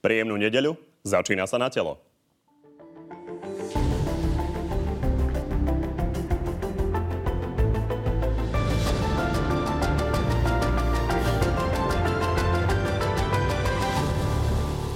Príjemnú 0.00 0.40
nedeľu, 0.40 0.80
začína 1.04 1.44
sa 1.44 1.60
na 1.60 1.68
telo. 1.68 2.00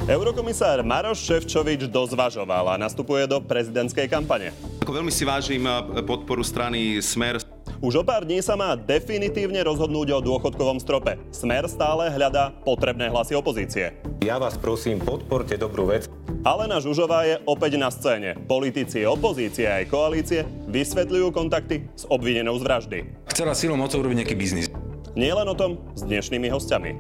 Eurokomisár 0.09 0.81
Maroš 0.81 1.21
Ševčovič 1.21 1.85
dozvažoval 1.93 2.73
a 2.73 2.81
nastupuje 2.81 3.29
do 3.29 3.45
prezidentskej 3.45 4.09
kampane. 4.09 4.57
Ako 4.81 4.89
veľmi 4.89 5.13
si 5.13 5.29
vážim 5.29 5.69
podporu 6.09 6.41
strany 6.41 7.05
Smer. 7.05 7.44
Už 7.85 8.01
o 8.01 8.05
pár 8.09 8.25
dní 8.25 8.41
sa 8.41 8.57
má 8.57 8.73
definitívne 8.81 9.61
rozhodnúť 9.61 10.17
o 10.17 10.25
dôchodkovom 10.25 10.81
strope. 10.81 11.21
Smer 11.29 11.69
stále 11.69 12.09
hľadá 12.09 12.49
potrebné 12.65 13.13
hlasy 13.13 13.37
opozície. 13.37 13.93
Ja 14.25 14.41
vás 14.41 14.57
prosím, 14.57 15.05
podporte 15.05 15.53
dobrú 15.61 15.93
vec. 15.93 16.09
Alena 16.49 16.81
Žužová 16.81 17.29
je 17.29 17.37
opäť 17.45 17.77
na 17.77 17.93
scéne. 17.93 18.41
Politici 18.49 19.05
opozície 19.05 19.69
aj 19.69 19.93
koalície 19.93 20.49
vysvetľujú 20.65 21.29
kontakty 21.29 21.85
s 21.93 22.09
obvinenou 22.09 22.57
z 22.57 22.65
vraždy. 22.65 22.99
Chcela 23.29 23.53
silou 23.53 23.77
mocou 23.77 24.01
urobiť 24.01 24.25
nejaký 24.25 24.37
biznis. 24.41 24.73
Nie 25.13 25.37
len 25.37 25.45
o 25.45 25.53
tom 25.53 25.77
s 25.93 26.09
dnešnými 26.09 26.49
hostiami. 26.49 26.97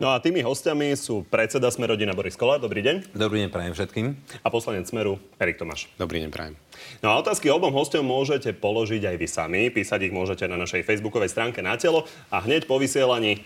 No 0.00 0.16
a 0.16 0.16
tými 0.16 0.40
hostiami 0.40 0.96
sú 0.96 1.28
predseda 1.28 1.68
Smerodina 1.68 2.16
Boris 2.16 2.32
Kolár. 2.32 2.56
Dobrý 2.56 2.80
deň. 2.80 3.12
Dobrý 3.12 3.44
deň, 3.44 3.52
prajem 3.52 3.76
všetkým. 3.76 4.06
A 4.40 4.48
poslanec 4.48 4.88
Smeru 4.88 5.20
Erik 5.36 5.60
Tomáš. 5.60 5.92
Dobrý 6.00 6.24
deň, 6.24 6.32
prajem. 6.32 6.56
No 7.04 7.12
a 7.12 7.20
otázky 7.20 7.52
obom 7.52 7.68
hostom 7.68 8.08
môžete 8.08 8.56
položiť 8.56 9.12
aj 9.12 9.16
vy 9.20 9.28
sami. 9.28 9.62
Písať 9.68 10.08
ich 10.08 10.16
môžete 10.16 10.48
na 10.48 10.56
našej 10.56 10.88
facebookovej 10.88 11.28
stránke 11.28 11.60
na 11.60 11.76
telo 11.76 12.08
a 12.32 12.40
hneď 12.40 12.64
po 12.64 12.80
vysielaní 12.80 13.44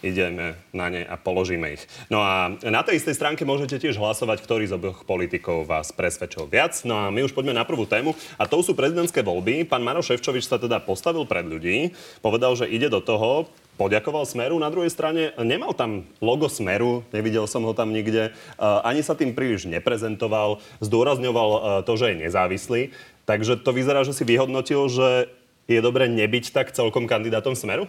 ideme 0.00 0.56
na 0.72 0.88
ne 0.88 1.04
a 1.04 1.20
položíme 1.20 1.68
ich. 1.76 1.84
No 2.08 2.24
a 2.24 2.48
na 2.64 2.80
tej 2.80 2.96
istej 2.96 3.20
stránke 3.20 3.44
môžete 3.44 3.76
tiež 3.76 4.00
hlasovať, 4.00 4.40
ktorý 4.40 4.72
z 4.72 4.80
oboch 4.80 5.04
politikov 5.04 5.68
vás 5.68 5.92
presvedčil 5.92 6.48
viac. 6.48 6.80
No 6.88 6.96
a 6.96 7.12
my 7.12 7.28
už 7.28 7.36
poďme 7.36 7.52
na 7.52 7.68
prvú 7.68 7.84
tému 7.84 8.16
a 8.40 8.48
to 8.48 8.64
sú 8.64 8.72
prezidentské 8.72 9.20
voľby. 9.20 9.68
Pán 9.68 9.84
Maroš 9.84 10.16
Ševčovič 10.16 10.48
sa 10.48 10.56
teda 10.56 10.80
postavil 10.80 11.28
pred 11.28 11.44
ľudí, 11.44 11.92
povedal, 12.24 12.56
že 12.56 12.72
ide 12.72 12.88
do 12.88 13.04
toho, 13.04 13.52
poďakoval 13.80 14.28
Smeru. 14.28 14.60
Na 14.60 14.68
druhej 14.68 14.92
strane 14.92 15.32
nemal 15.40 15.72
tam 15.72 16.04
logo 16.20 16.52
Smeru, 16.52 17.00
nevidel 17.16 17.48
som 17.48 17.64
ho 17.64 17.72
tam 17.72 17.96
nikde. 17.96 18.36
Ani 18.60 19.00
sa 19.00 19.16
tým 19.16 19.32
príliš 19.32 19.64
neprezentoval, 19.64 20.60
zdôrazňoval 20.84 21.80
to, 21.88 21.92
že 21.96 22.12
je 22.12 22.16
nezávislý. 22.28 22.82
Takže 23.24 23.64
to 23.64 23.72
vyzerá, 23.72 24.04
že 24.04 24.12
si 24.12 24.28
vyhodnotil, 24.28 24.84
že 24.92 25.32
je 25.64 25.80
dobre 25.80 26.12
nebyť 26.12 26.52
tak 26.52 26.76
celkom 26.76 27.08
kandidátom 27.08 27.56
Smeru? 27.56 27.88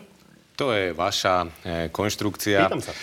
To 0.55 0.71
je 0.71 0.95
vaša 0.95 1.35
e, 1.43 1.47
konštrukcia. 1.91 2.71
Pýtam 2.71 2.79
sa. 2.79 2.95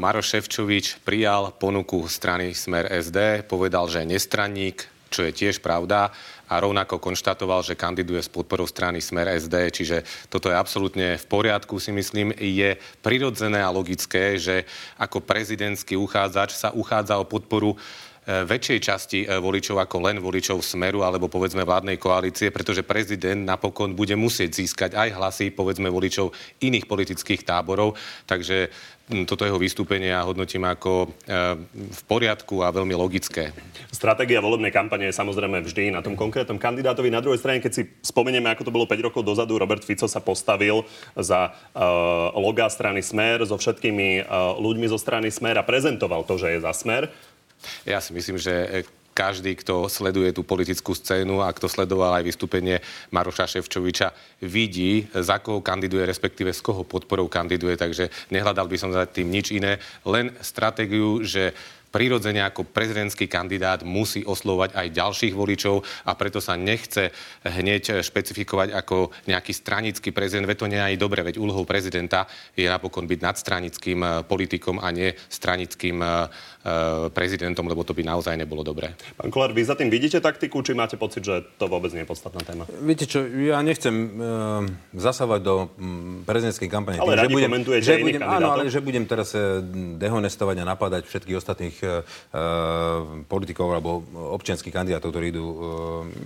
Maroš 0.00 0.32
Ševčovič 0.32 1.04
prijal 1.04 1.52
ponuku 1.60 2.08
strany 2.08 2.56
Smer 2.56 2.88
SD, 2.88 3.44
povedal, 3.44 3.84
že 3.92 4.00
je 4.00 4.16
nestranník, 4.16 4.88
čo 5.12 5.28
je 5.28 5.32
tiež 5.36 5.60
pravda 5.60 6.08
a 6.48 6.54
rovnako 6.58 6.96
konštatoval, 6.96 7.60
že 7.62 7.78
kandiduje 7.78 8.24
s 8.24 8.32
podporou 8.32 8.64
strany 8.64 9.04
Smer 9.04 9.28
SD, 9.36 9.54
čiže 9.70 9.96
toto 10.32 10.48
je 10.48 10.56
absolútne 10.56 11.20
v 11.20 11.26
poriadku, 11.28 11.76
si 11.76 11.92
myslím. 11.92 12.32
Je 12.34 12.80
prirodzené 13.04 13.60
a 13.60 13.70
logické, 13.70 14.40
že 14.40 14.64
ako 14.96 15.20
prezidentský 15.20 15.94
uchádzač 16.00 16.56
sa 16.56 16.72
uchádza 16.72 17.20
o 17.20 17.28
podporu 17.28 17.76
väčšej 18.28 18.78
časti 18.84 19.18
e, 19.24 19.40
voličov 19.40 19.80
ako 19.80 19.96
len 20.04 20.20
voličov 20.20 20.60
Smeru 20.60 21.00
alebo 21.00 21.32
povedzme 21.32 21.64
vládnej 21.64 21.96
koalície, 21.96 22.52
pretože 22.52 22.84
prezident 22.84 23.40
napokon 23.40 23.96
bude 23.96 24.12
musieť 24.20 24.60
získať 24.60 24.90
aj 24.92 25.08
hlasy 25.16 25.46
povedzme 25.48 25.88
voličov 25.88 26.36
iných 26.60 26.84
politických 26.84 27.48
táborov. 27.48 27.96
Takže 28.28 28.68
toto 29.24 29.48
jeho 29.48 29.56
vystúpenie 29.56 30.12
ja 30.12 30.20
hodnotím 30.20 30.68
ako 30.68 31.08
e, 31.24 31.36
v 31.72 32.02
poriadku 32.04 32.60
a 32.60 32.68
veľmi 32.68 32.92
logické. 32.92 33.56
Stratégia 33.88 34.44
volebnej 34.44 34.68
kampane 34.68 35.08
je 35.08 35.16
samozrejme 35.16 35.64
vždy 35.64 35.96
na 35.96 36.04
tom 36.04 36.12
konkrétnom 36.12 36.60
kandidátovi. 36.60 37.08
Na 37.08 37.24
druhej 37.24 37.40
strane, 37.40 37.64
keď 37.64 37.72
si 37.72 37.82
spomenieme, 38.04 38.52
ako 38.52 38.68
to 38.68 38.74
bolo 38.76 38.84
5 38.84 39.08
rokov 39.08 39.24
dozadu, 39.24 39.56
Robert 39.56 39.80
Fico 39.80 40.04
sa 40.04 40.20
postavil 40.20 40.84
za 41.16 41.48
uh, 41.48 42.36
loga 42.36 42.68
strany 42.68 43.00
Smer 43.00 43.48
so 43.48 43.56
všetkými 43.56 44.28
uh, 44.28 44.60
ľuďmi 44.60 44.86
zo 44.92 45.00
strany 45.00 45.32
Smer 45.32 45.56
a 45.56 45.64
prezentoval 45.64 46.28
to, 46.28 46.36
že 46.36 46.60
je 46.60 46.60
za 46.60 46.76
Smer. 46.76 47.08
Ja 47.82 47.98
si 47.98 48.14
myslím, 48.14 48.38
že 48.38 48.52
e, 48.52 48.68
každý, 49.18 49.58
kto 49.58 49.90
sleduje 49.90 50.30
tú 50.30 50.46
politickú 50.46 50.94
scénu 50.94 51.42
a 51.42 51.50
kto 51.50 51.66
sledoval 51.66 52.14
aj 52.14 52.22
vystúpenie 52.22 52.78
Maroša 53.10 53.50
Ševčoviča, 53.50 54.14
vidí, 54.46 55.10
za 55.10 55.42
koho 55.42 55.58
kandiduje, 55.58 56.06
respektíve 56.06 56.54
z 56.54 56.62
koho 56.62 56.86
podporou 56.86 57.26
kandiduje, 57.26 57.74
takže 57.74 58.14
nehľadal 58.30 58.70
by 58.70 58.76
som 58.78 58.94
za 58.94 59.02
tým 59.10 59.26
nič 59.26 59.50
iné, 59.50 59.82
len 60.06 60.30
stratégiu, 60.38 61.26
že 61.26 61.50
prirodzene 61.88 62.44
ako 62.44 62.68
prezidentský 62.68 63.26
kandidát 63.26 63.80
musí 63.82 64.22
oslovať 64.24 64.76
aj 64.76 64.86
ďalších 64.92 65.34
voličov 65.34 65.80
a 66.04 66.12
preto 66.14 66.38
sa 66.38 66.54
nechce 66.54 67.10
hneď 67.44 68.04
špecifikovať 68.04 68.76
ako 68.76 69.10
nejaký 69.26 69.52
stranický 69.52 70.12
prezident. 70.12 70.44
Veď 70.44 70.58
to 70.60 70.70
nie 70.70 70.80
je 70.80 70.88
aj 70.94 70.96
dobre, 71.00 71.20
veď 71.24 71.40
úlohou 71.40 71.64
prezidenta 71.64 72.28
je 72.52 72.68
napokon 72.68 73.08
byť 73.08 73.20
nadstranickým 73.24 73.98
eh, 74.04 74.10
politikom 74.24 74.76
a 74.78 74.88
nie 74.92 75.12
stranickým 75.28 75.96
eh, 76.00 76.08
eh, 76.08 77.08
prezidentom, 77.08 77.64
lebo 77.66 77.82
to 77.82 77.96
by 77.96 78.04
naozaj 78.04 78.36
nebolo 78.36 78.60
dobré. 78.60 78.92
Pán 79.16 79.32
Kolár, 79.32 79.56
vy 79.56 79.64
za 79.64 79.74
tým 79.74 79.88
vidíte 79.88 80.20
taktiku, 80.20 80.60
či 80.60 80.76
máte 80.76 81.00
pocit, 81.00 81.24
že 81.24 81.40
to 81.56 81.66
vôbec 81.66 81.90
nie 81.96 82.04
je 82.04 82.10
podstatná 82.10 82.44
téma? 82.44 82.68
Viete 82.84 83.08
čo, 83.08 83.24
ja 83.24 83.64
nechcem 83.64 83.94
uh, 83.94 84.62
zasávať 84.92 85.40
do 85.40 85.54
um, 85.78 86.22
prezidentskej 86.28 86.68
kampane. 86.68 87.00
Ale 87.00 87.16
tým, 87.16 87.20
radi 87.24 87.32
že 87.32 87.34
budem, 87.34 87.52
že 87.80 87.94
budem, 88.02 88.22
áno, 88.22 88.48
ale 88.52 88.62
že 88.68 88.80
budem 88.84 89.04
teraz 89.08 89.32
dehonestovať 89.98 90.56
a 90.62 90.64
napadať 90.68 91.02
všetkých 91.08 91.36
ostatných 91.38 91.77
uh, 91.84 92.02
politikov 93.26 93.74
alebo 93.74 94.02
občianských 94.38 94.74
kandidátov, 94.74 95.10
ktorí 95.10 95.34
idú. 95.34 95.44
Uh, 95.44 95.56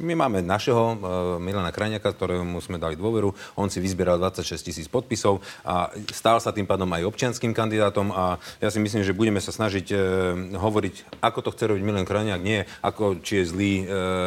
my 0.02 0.14
máme 0.16 0.44
našeho 0.44 0.84
uh, 0.94 0.96
Milana 1.38 1.74
Krajňaka, 1.74 2.12
ktorému 2.12 2.58
sme 2.60 2.78
dali 2.78 2.94
dôveru. 2.94 3.32
On 3.58 3.68
si 3.68 3.78
vyzbieral 3.80 4.20
26 4.20 4.68
tisíc 4.68 4.86
podpisov 4.86 5.42
a 5.64 5.92
stál 6.12 6.38
sa 6.38 6.54
tým 6.54 6.68
pádom 6.68 6.88
aj 6.92 7.08
občianským 7.08 7.52
kandidátom 7.56 8.12
a 8.12 8.36
ja 8.60 8.68
si 8.68 8.78
myslím, 8.78 9.02
že 9.02 9.16
budeme 9.16 9.40
sa 9.40 9.54
snažiť 9.54 9.86
uh, 9.92 9.98
hovoriť, 10.56 11.22
ako 11.24 11.38
to 11.44 11.52
chce 11.52 11.64
robiť 11.72 11.82
Milan 11.82 12.08
Krajňák, 12.08 12.42
nie 12.42 12.64
ako 12.82 13.20
či 13.24 13.42
je 13.42 13.48
zlý 13.48 13.72
uh, 13.82 13.86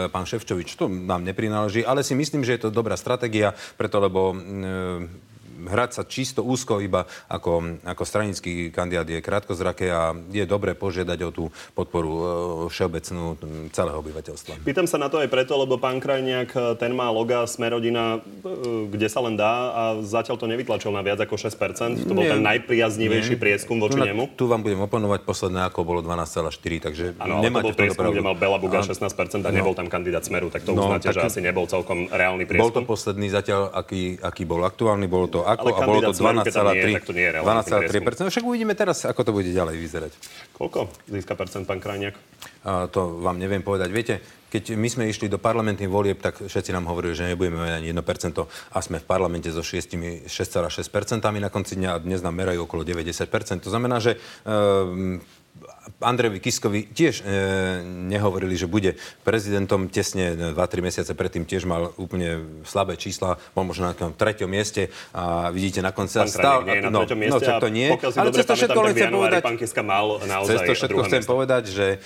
pán 0.10 0.28
Ševčovič. 0.28 0.76
To 0.78 0.90
nám 0.90 1.24
neprináleží, 1.24 1.86
ale 1.86 2.02
si 2.02 2.18
myslím, 2.18 2.44
že 2.44 2.58
je 2.58 2.62
to 2.68 2.76
dobrá 2.76 2.98
stratégia, 3.00 3.54
preto 3.78 4.02
lebo 4.02 4.34
uh, 4.34 5.25
hrať 5.64 5.92
sa 5.96 6.04
čisto 6.04 6.44
úzko 6.44 6.84
iba 6.84 7.08
ako, 7.32 7.82
ako 7.88 8.04
stranický 8.04 8.70
kandidát 8.70 9.08
je 9.08 9.24
krátkozraké 9.24 9.88
a 9.90 10.12
je 10.30 10.44
dobre 10.44 10.76
požiadať 10.76 11.20
o 11.26 11.30
tú 11.32 11.44
podporu 11.74 12.12
e, 12.12 12.24
všeobecnú 12.72 13.40
celého 13.72 13.98
obyvateľstva. 14.00 14.62
Pýtam 14.68 14.86
sa 14.86 15.00
na 15.00 15.08
to 15.08 15.24
aj 15.24 15.32
preto, 15.32 15.56
lebo 15.56 15.80
pán 15.80 16.04
Krajniak, 16.04 16.52
e, 16.52 16.60
ten 16.76 16.92
má 16.92 17.08
loga 17.10 17.48
Smerodina, 17.48 18.20
e, 18.20 18.90
kde 18.92 19.08
sa 19.08 19.24
len 19.24 19.40
dá 19.40 19.54
a 19.72 19.84
zatiaľ 20.04 20.36
to 20.36 20.46
nevytlačil 20.52 20.92
na 20.92 21.02
viac 21.02 21.24
ako 21.24 21.40
6%. 21.40 22.04
To 22.04 22.14
bol 22.14 22.28
nie, 22.28 22.32
ten 22.32 22.44
najpriaznivejší 22.44 23.36
nie. 23.38 23.42
prieskum 23.42 23.80
voči 23.80 23.98
no, 24.00 24.06
nemu. 24.06 24.24
Tu 24.36 24.46
vám 24.46 24.62
budem 24.62 24.82
oponovať, 24.84 25.24
posledné 25.24 25.72
ako 25.72 25.88
bolo 25.88 26.00
12,4, 26.04 26.86
takže 26.92 27.06
ano, 27.18 27.40
nemáte 27.40 27.72
to 27.72 27.74
bol 27.74 27.80
prieskum, 27.80 28.12
kde 28.12 28.24
mal 28.26 28.36
Bela 28.36 28.60
Buga 28.60 28.84
16% 28.84 29.46
a 29.46 29.50
no. 29.50 29.56
nebol 29.56 29.74
tam 29.78 29.88
kandidát 29.88 30.26
Smeru, 30.26 30.52
tak 30.52 30.68
to 30.68 30.76
no, 30.76 30.90
uznáte, 30.90 31.08
taký, 31.10 31.22
že 31.22 31.22
asi 31.24 31.40
nebol 31.40 31.70
celkom 31.70 32.10
reálny 32.10 32.44
prieskum. 32.50 32.66
Bol 32.68 32.74
to 32.74 32.84
posledný 32.84 33.30
zatiaľ, 33.30 33.72
aký, 33.72 34.18
aký 34.20 34.44
bol 34.44 34.66
aktuálny, 34.66 35.06
bolo 35.06 35.30
to 35.30 35.40
ako 35.46 35.66
a 35.70 35.80
bolo 35.86 36.02
to 36.10 36.14
12,3. 36.18 37.06
12,3%. 37.46 38.34
Však 38.34 38.44
uvidíme 38.44 38.74
teraz, 38.74 39.06
ako 39.06 39.22
to 39.22 39.32
bude 39.32 39.50
ďalej 39.54 39.78
vyzerať. 39.78 40.12
Koľko 40.58 40.90
získa 41.06 41.38
percent 41.38 41.70
pán 41.70 41.78
Krajniak? 41.78 42.18
A 42.66 42.90
to 42.90 43.22
vám 43.22 43.38
neviem 43.38 43.62
povedať. 43.62 43.90
Viete, 43.94 44.16
keď 44.50 44.74
my 44.74 44.88
sme 44.90 45.04
išli 45.06 45.30
do 45.30 45.38
parlamentných 45.38 45.92
volieb, 45.92 46.18
tak 46.18 46.42
všetci 46.42 46.72
nám 46.74 46.90
hovorili, 46.90 47.14
že 47.14 47.30
nebudeme 47.30 47.62
mať 47.62 47.74
ani 47.78 47.88
1% 47.94 48.42
a 48.42 48.78
sme 48.82 48.98
v 48.98 49.06
parlamente 49.06 49.52
so 49.54 49.62
6,6% 49.62 50.26
na 51.38 51.50
konci 51.54 51.74
dňa 51.78 51.90
a 51.94 52.02
dnes 52.02 52.24
nám 52.26 52.34
merajú 52.40 52.66
okolo 52.66 52.88
90%. 52.88 53.62
To 53.62 53.70
znamená, 53.70 54.02
že 54.02 54.16
e, 54.16 55.20
Andrejovi 56.04 56.44
Kiskovi 56.44 56.92
tiež 56.92 57.24
e, 57.24 57.84
nehovorili, 57.86 58.60
že 58.60 58.68
bude 58.68 59.00
prezidentom. 59.24 59.88
Tesne 59.88 60.36
2-3 60.52 60.84
mesiace 60.84 61.12
predtým 61.16 61.48
tiež 61.48 61.64
mal 61.64 61.96
úplne 61.96 62.44
slabé 62.68 63.00
čísla, 63.00 63.40
bol 63.56 63.64
možno 63.64 63.88
na 63.88 63.96
tom 63.96 64.12
treťom 64.12 64.50
mieste 64.50 64.92
a 65.16 65.50
vidíte 65.56 65.80
na 65.80 65.96
konci 65.96 66.20
sa 66.20 66.28
stal... 66.28 66.68
Nie, 66.68 66.84
na 66.84 66.92
no, 66.92 67.08
treťom 67.08 67.20
mieste 67.20 67.48
no, 67.48 67.64
to 67.64 67.70
nie. 67.72 67.88
Ale 67.96 68.32
dobre 68.32 68.44
pamätám, 68.44 68.76
tak 68.76 68.96
v 68.96 69.04
januári 69.08 69.36
pán 69.40 69.56
Kiska 69.56 69.82
mal 69.86 70.20
naozaj 70.28 70.52
Cez 70.52 70.60
to 70.68 70.74
všetko 70.76 71.02
chcem 71.08 71.22
miesto. 71.24 71.32
povedať, 71.32 71.64
že 71.72 71.88
e, 71.96 71.98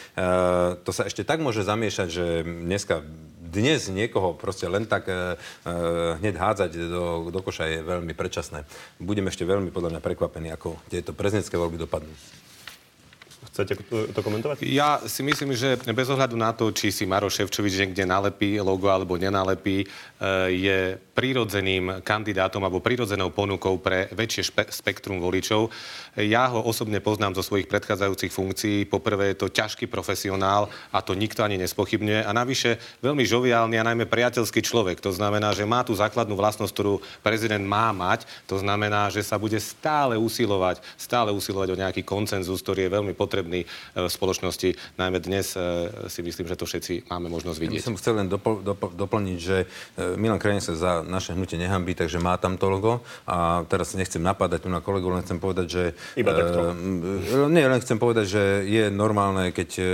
to 0.85 0.91
sa 0.93 1.09
ešte 1.09 1.25
tak 1.25 1.41
môže 1.41 1.65
zamiešať, 1.65 2.07
že 2.07 2.25
dneska 2.45 3.01
dnes 3.49 3.89
niekoho 3.89 4.37
proste 4.37 4.69
len 4.69 4.85
tak 4.85 5.09
e, 5.09 5.33
e, 5.65 5.73
hneď 6.21 6.35
hádzať 6.37 6.71
do, 6.85 7.33
do 7.33 7.39
koša 7.41 7.65
je 7.65 7.79
veľmi 7.81 8.13
predčasné. 8.13 8.61
Budem 9.01 9.25
ešte 9.25 9.41
veľmi 9.49 9.73
podľa 9.73 9.97
mňa 9.97 10.01
prekvapení, 10.05 10.53
ako 10.53 10.77
tieto 10.85 11.17
prezidentské 11.17 11.57
voľby 11.57 11.81
dopadnú 11.81 12.13
Chcete 13.65 13.83
to 14.15 14.21
komentovať? 14.23 14.63
Ja 14.63 15.03
si 15.03 15.25
myslím, 15.25 15.51
že 15.55 15.75
bez 15.91 16.07
ohľadu 16.07 16.35
na 16.39 16.55
to, 16.55 16.71
či 16.71 16.93
si 16.93 17.03
Maro 17.03 17.27
Ševčovič 17.27 17.75
niekde 17.83 18.07
nalepí 18.07 18.55
logo 18.61 18.87
alebo 18.87 19.19
nenalepí, 19.19 19.83
eh, 19.83 20.47
je 20.53 20.77
prirodzeným 21.19 21.99
kandidátom 21.99 22.63
alebo 22.63 22.79
prirodzenou 22.79 23.35
ponukou 23.35 23.75
pre 23.83 24.07
väčšie 24.15 24.43
špe- 24.47 24.69
spektrum 24.71 25.19
voličov. 25.19 25.67
Ja 26.15 26.47
ho 26.47 26.63
osobne 26.63 27.03
poznám 27.03 27.35
zo 27.35 27.43
svojich 27.43 27.67
predchádzajúcich 27.67 28.31
funkcií. 28.31 28.77
Poprvé 28.87 29.35
je 29.35 29.43
to 29.43 29.51
ťažký 29.51 29.91
profesionál 29.91 30.71
a 30.95 31.03
to 31.03 31.19
nikto 31.19 31.43
ani 31.43 31.59
nespochybňuje. 31.59 32.23
A 32.23 32.31
navyše 32.31 32.79
veľmi 33.03 33.27
žoviálny 33.27 33.75
a 33.75 33.87
najmä 33.91 34.07
priateľský 34.07 34.63
človek. 34.63 35.03
To 35.03 35.11
znamená, 35.11 35.51
že 35.51 35.67
má 35.67 35.83
tú 35.83 35.91
základnú 35.91 36.39
vlastnosť, 36.39 36.71
ktorú 36.71 37.03
prezident 37.19 37.67
má 37.67 37.91
mať. 37.91 38.23
To 38.47 38.55
znamená, 38.55 39.11
že 39.11 39.19
sa 39.19 39.35
bude 39.35 39.59
stále 39.59 40.15
usilovať, 40.15 40.79
stále 40.95 41.35
usilovať 41.35 41.75
o 41.75 41.79
nejaký 41.83 42.07
koncenzus, 42.07 42.63
ktorý 42.63 42.87
je 42.87 42.95
veľmi 42.95 43.11
potrebný 43.11 43.48
potrebný 43.49 43.65
e, 43.65 44.05
v 44.05 44.11
spoločnosti. 44.11 44.69
Najmä 45.01 45.17
dnes 45.25 45.57
e, 45.57 45.89
si 46.05 46.21
myslím, 46.21 46.45
že 46.45 46.55
to 46.55 46.69
všetci 46.69 47.09
máme 47.09 47.33
možnosť 47.33 47.57
vidieť. 47.57 47.81
Ja 47.81 47.87
som 47.89 47.97
chcel 47.97 48.21
len 48.21 48.29
dopl- 48.29 48.61
dopl- 48.61 48.93
doplniť, 48.93 49.39
že 49.41 49.65
e, 49.65 50.13
Milan 50.21 50.37
Krajine 50.37 50.61
sa 50.61 50.77
za 50.77 50.91
naše 51.01 51.33
hnutie 51.33 51.57
nehambí, 51.57 51.97
takže 51.97 52.21
má 52.21 52.37
tam 52.37 52.61
to 52.61 52.69
logo. 52.69 53.01
A 53.25 53.65
teraz 53.65 53.97
nechcem 53.97 54.21
napadať 54.21 54.65
tu 54.65 54.69
na 54.69 54.85
kolegu, 54.85 55.09
len 55.09 55.25
chcem 55.25 55.41
povedať, 55.41 55.67
že... 55.67 55.83
Iba 56.13 56.37
takto. 56.37 56.77
Uh, 56.77 57.49
nie, 57.49 57.65
len 57.65 57.81
chcem 57.81 57.97
povedať, 57.97 58.25
že 58.29 58.43
je 58.69 58.93
normálne, 58.93 59.49
keď 59.49 59.69
uh, 59.81 59.85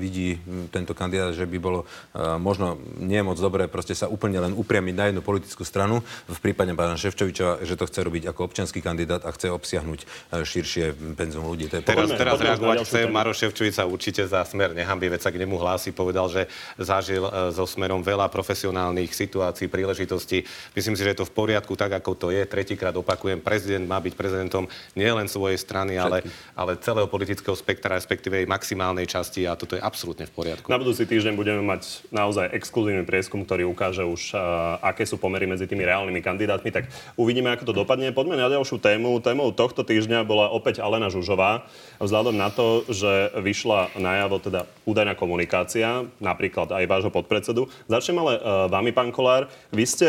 vidí 0.00 0.40
tento 0.72 0.96
kandidát, 0.96 1.36
že 1.36 1.44
by 1.44 1.58
bolo 1.60 1.84
uh, 1.84 2.40
možno 2.40 2.80
nie 2.96 3.20
moc 3.20 3.36
dobré 3.36 3.68
proste 3.68 3.92
sa 3.92 4.08
úplne 4.08 4.40
len 4.40 4.56
upriamiť 4.56 4.94
na 4.94 5.04
jednu 5.10 5.20
politickú 5.20 5.66
stranu. 5.66 6.00
V 6.30 6.38
prípade 6.40 6.72
pána 6.72 6.96
Ševčoviča, 6.96 7.66
že 7.66 7.74
to 7.76 7.84
chce 7.84 8.00
robiť 8.00 8.32
ako 8.32 8.48
občanský 8.48 8.80
kandidát 8.80 9.26
a 9.26 9.30
chce 9.34 9.50
obsiahnuť 9.50 10.00
širšie 10.46 11.16
penzum 11.18 11.42
ľudí. 11.50 11.66
To 11.68 11.80
je 11.80 11.84
teraz, 11.84 12.08
teraz 12.14 12.38
reagovať 12.62 12.86
chcem. 12.86 13.08
Maro 13.10 13.32
Ševčovič 13.34 13.74
určite 13.82 14.22
za 14.24 14.46
smer 14.46 14.72
nehambí, 14.72 15.10
veď 15.10 15.20
sa 15.26 15.30
k 15.34 15.40
nemu 15.42 15.58
hlási. 15.58 15.90
Povedal, 15.90 16.30
že 16.30 16.46
zažil 16.78 17.26
e, 17.26 17.50
so 17.50 17.66
smerom 17.66 18.00
veľa 18.00 18.30
profesionálnych 18.30 19.10
situácií, 19.10 19.66
príležitostí. 19.66 20.46
Myslím 20.72 20.94
si, 20.94 21.02
že 21.02 21.12
je 21.12 21.18
to 21.22 21.26
v 21.28 21.34
poriadku 21.34 21.74
tak, 21.74 21.92
ako 21.92 22.14
to 22.14 22.28
je. 22.30 22.46
Tretíkrát 22.46 22.94
opakujem, 22.94 23.42
prezident 23.42 23.84
má 23.84 23.98
byť 23.98 24.14
prezidentom 24.14 24.70
nielen 24.94 25.26
svojej 25.26 25.58
strany, 25.58 25.98
ale, 25.98 26.22
ale 26.54 26.78
celého 26.78 27.08
politického 27.10 27.54
spektra, 27.56 27.98
respektíve 27.98 28.42
jej 28.42 28.48
maximálnej 28.48 29.04
časti 29.08 29.44
a 29.44 29.58
toto 29.58 29.76
je 29.76 29.82
absolútne 29.82 30.28
v 30.28 30.32
poriadku. 30.32 30.66
Na 30.70 30.78
budúci 30.78 31.04
týždeň 31.04 31.34
budeme 31.34 31.62
mať 31.64 32.06
naozaj 32.14 32.54
exkluzívny 32.54 33.04
prieskum, 33.04 33.42
ktorý 33.42 33.66
ukáže 33.68 34.06
už, 34.06 34.36
uh, 34.36 34.78
aké 34.80 35.04
sú 35.04 35.18
pomery 35.18 35.48
medzi 35.48 35.66
tými 35.66 35.82
reálnymi 35.84 36.20
kandidátmi. 36.22 36.70
Tak 36.70 36.88
uvidíme, 37.18 37.50
ako 37.52 37.72
to 37.72 37.74
dopadne. 37.74 38.14
Poďme 38.14 38.38
na 38.38 38.48
ďalšiu 38.48 38.78
tému. 38.78 39.18
Témou 39.20 39.50
tohto 39.52 39.82
týždňa 39.82 40.24
bola 40.24 40.52
opäť 40.52 40.80
Alena 40.82 41.08
Žužová. 41.12 41.66
Vzhľadom 42.02 42.34
na 42.34 42.41
to, 42.50 42.88
že 42.88 43.30
vyšla 43.38 43.94
najavo 43.94 44.40
teda 44.40 44.66
údajná 44.88 45.14
komunikácia, 45.14 46.08
napríklad 46.18 46.72
aj 46.72 46.88
vášho 46.88 47.12
podpredsedu. 47.12 47.68
Začnem 47.86 48.18
ale 48.18 48.40
uh, 48.40 48.66
vami, 48.72 48.90
pán 48.90 49.12
Kolár. 49.12 49.46
Vy 49.70 49.84
ste 49.84 50.08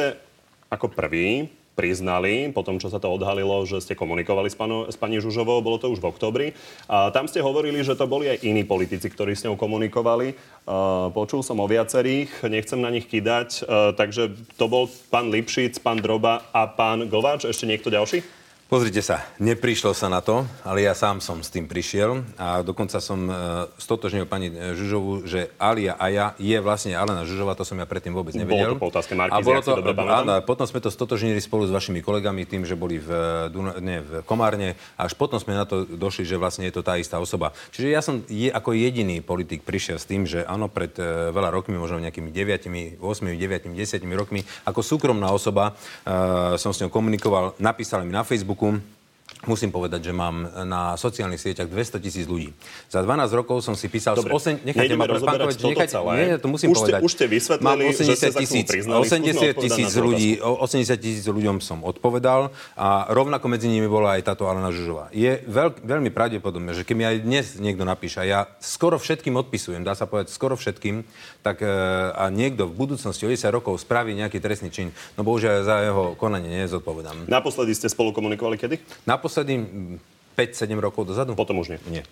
ako 0.71 0.89
prvý 0.89 1.51
priznali, 1.73 2.53
po 2.53 2.61
tom, 2.61 2.77
čo 2.77 2.89
sa 2.93 3.01
to 3.01 3.09
odhalilo, 3.09 3.65
že 3.65 3.81
ste 3.81 3.97
komunikovali 3.97 4.45
s, 4.45 4.53
pano, 4.53 4.85
s 4.85 4.93
pani 4.93 5.17
Žužovou, 5.17 5.57
bolo 5.65 5.81
to 5.81 5.89
už 5.89 6.05
v 6.05 6.09
oktobri. 6.09 6.47
A 6.85 7.09
tam 7.09 7.25
ste 7.25 7.41
hovorili, 7.41 7.81
že 7.81 7.97
to 7.97 8.05
boli 8.05 8.29
aj 8.29 8.45
iní 8.45 8.61
politici, 8.61 9.09
ktorí 9.09 9.33
s 9.33 9.41
ňou 9.49 9.57
komunikovali. 9.57 10.37
Uh, 10.69 11.09
počul 11.09 11.41
som 11.41 11.57
o 11.57 11.65
viacerých, 11.65 12.45
nechcem 12.45 12.77
na 12.77 12.93
nich 12.93 13.09
kýdať. 13.09 13.65
Uh, 13.65 13.89
takže 13.97 14.37
to 14.53 14.65
bol 14.69 14.85
pán 15.09 15.33
Lipšic, 15.33 15.81
pán 15.81 15.97
Droba 15.97 16.45
a 16.53 16.69
pán 16.69 17.09
Gováč. 17.09 17.49
Ešte 17.49 17.65
niekto 17.65 17.89
ďalší? 17.89 18.42
Pozrite 18.73 19.05
sa, 19.05 19.21
neprišlo 19.37 19.93
sa 19.93 20.09
na 20.09 20.17
to, 20.17 20.49
ale 20.65 20.81
ja 20.81 20.97
sám 20.97 21.21
som 21.21 21.45
s 21.45 21.53
tým 21.53 21.69
prišiel 21.69 22.25
a 22.41 22.65
dokonca 22.65 22.97
som 22.97 23.29
e, 23.29 23.33
stotožnil 23.77 24.25
pani 24.25 24.49
e, 24.49 24.73
Žužovu, 24.73 25.29
že 25.29 25.53
Alia 25.61 25.93
a 25.93 26.09
ja 26.09 26.33
je 26.41 26.57
vlastne 26.57 26.97
Alena 26.97 27.21
Žužova, 27.21 27.53
to 27.53 27.61
som 27.61 27.77
ja 27.77 27.85
predtým 27.85 28.17
vôbec 28.17 28.33
nevedel. 28.33 28.73
Bolo 28.73 28.81
to 28.81 28.81
po 28.81 28.89
otázke 28.89 29.13
Markizy, 29.13 29.37
a 29.37 29.45
bolo 29.45 29.61
to, 29.61 29.77
áno, 29.93 30.41
potom 30.41 30.65
sme 30.65 30.81
to 30.81 30.89
stotožnili 30.89 31.37
spolu 31.37 31.69
s 31.69 31.71
vašimi 31.75 32.01
kolegami 32.01 32.49
tým, 32.49 32.65
že 32.65 32.73
boli 32.73 32.97
v, 32.97 33.13
e, 33.53 33.77
nie, 33.77 34.01
v 34.01 34.25
Komárne, 34.25 34.73
až 34.97 35.13
potom 35.13 35.37
sme 35.37 35.53
na 35.53 35.69
to 35.69 35.85
došli, 35.85 36.25
že 36.25 36.41
vlastne 36.41 36.65
je 36.65 36.73
to 36.73 36.81
tá 36.81 36.97
istá 36.97 37.21
osoba. 37.21 37.53
Čiže 37.69 37.87
ja 37.93 38.01
som 38.01 38.25
je, 38.25 38.49
ako 38.49 38.73
jediný 38.73 39.21
politik 39.21 39.61
prišiel 39.61 40.01
s 40.01 40.09
tým, 40.09 40.25
že 40.25 40.49
áno, 40.49 40.65
pred 40.65 40.97
e, 40.97 41.29
veľa 41.29 41.53
rokmi, 41.53 41.77
možno 41.77 42.01
nejakými 42.01 42.33
9, 42.33 42.97
8, 42.97 43.37
9, 43.37 43.69
10 43.69 44.01
rokmi, 44.17 44.41
ako 44.65 44.81
súkromná 44.81 45.29
osoba 45.29 45.77
e, 46.01 46.57
som 46.57 46.73
s 46.73 46.81
ňou 46.81 46.89
komunikoval, 46.89 47.53
napísal 47.61 48.01
mi 48.01 48.09
na 48.09 48.25
Facebooku, 48.25 48.62
Facebooku 48.63 49.02
Musím 49.43 49.75
povedať, 49.75 50.07
že 50.07 50.13
mám 50.15 50.47
na 50.63 50.95
sociálnych 50.95 51.41
sieťach 51.41 51.67
200 51.67 51.99
tisíc 51.99 52.25
ľudí. 52.31 52.55
Za 52.87 53.03
12 53.03 53.27
rokov 53.35 53.59
som 53.59 53.75
si 53.75 53.91
písal... 53.91 54.15
Dobre, 54.15 54.31
osem, 54.31 54.55
nechajte 54.63 54.95
ma, 54.95 55.03
pán 55.03 55.19
Kovač, 55.19 55.59
nechajte, 55.59 55.99
nie, 55.99 56.39
to 56.39 56.47
musím 56.47 56.71
už 56.71 56.79
povedať. 56.79 56.99
Ste, 57.03 57.05
už 57.05 57.11
ste 57.11 57.25
vysvetlili, 57.27 57.67
mám 57.67 57.79
80 57.83 58.07
že 58.07 58.29
tisíc, 58.39 58.67
priznali, 58.71 59.03
80 59.03 59.63
tisíc 59.67 59.91
ľudí, 59.99 60.29
80 60.39 60.95
tisíc 60.95 61.25
ľuďom 61.27 61.59
som 61.59 61.83
odpovedal 61.83 62.55
a 62.79 63.11
rovnako 63.11 63.51
medzi 63.51 63.67
nimi 63.67 63.91
bola 63.91 64.15
aj 64.15 64.31
táto 64.31 64.47
Alena 64.47 64.71
Žužová. 64.71 65.11
Je 65.11 65.43
veľ, 65.43 65.75
veľmi 65.83 66.07
pravdepodobné, 66.15 66.71
že 66.71 66.87
keď 66.87 66.95
mi 66.95 67.03
aj 67.03 67.17
dnes 67.19 67.45
niekto 67.59 67.83
napíše, 67.83 68.23
a 68.23 68.25
ja 68.25 68.39
skoro 68.63 68.95
všetkým 68.95 69.35
odpisujem, 69.35 69.83
dá 69.83 69.91
sa 69.91 70.07
povedať 70.07 70.31
skoro 70.31 70.55
všetkým, 70.55 71.03
tak 71.43 71.59
e, 71.59 71.67
a 72.15 72.31
niekto 72.31 72.63
v 72.71 72.73
budúcnosti 72.79 73.27
o 73.27 73.29
10 73.29 73.43
rokov 73.51 73.83
spraví 73.83 74.15
nejaký 74.15 74.39
trestný 74.39 74.71
čin, 74.71 74.95
no 75.19 75.27
bohužiaľ 75.27 75.67
za 75.67 75.75
jeho 75.83 76.03
konanie 76.15 76.47
nezodpovedám. 76.63 77.27
Naposledy 77.27 77.75
ste 77.75 77.91
spolu 77.91 78.15
komunikovali 78.15 78.55
kedy? 78.55 78.79
Naposledy 79.03 79.32
5-7 79.41 80.77
rokov 80.77 81.09
dozadu? 81.09 81.33
Potom 81.33 81.57
už 81.57 81.73
nie. 81.73 81.79
Nie. 81.89 82.03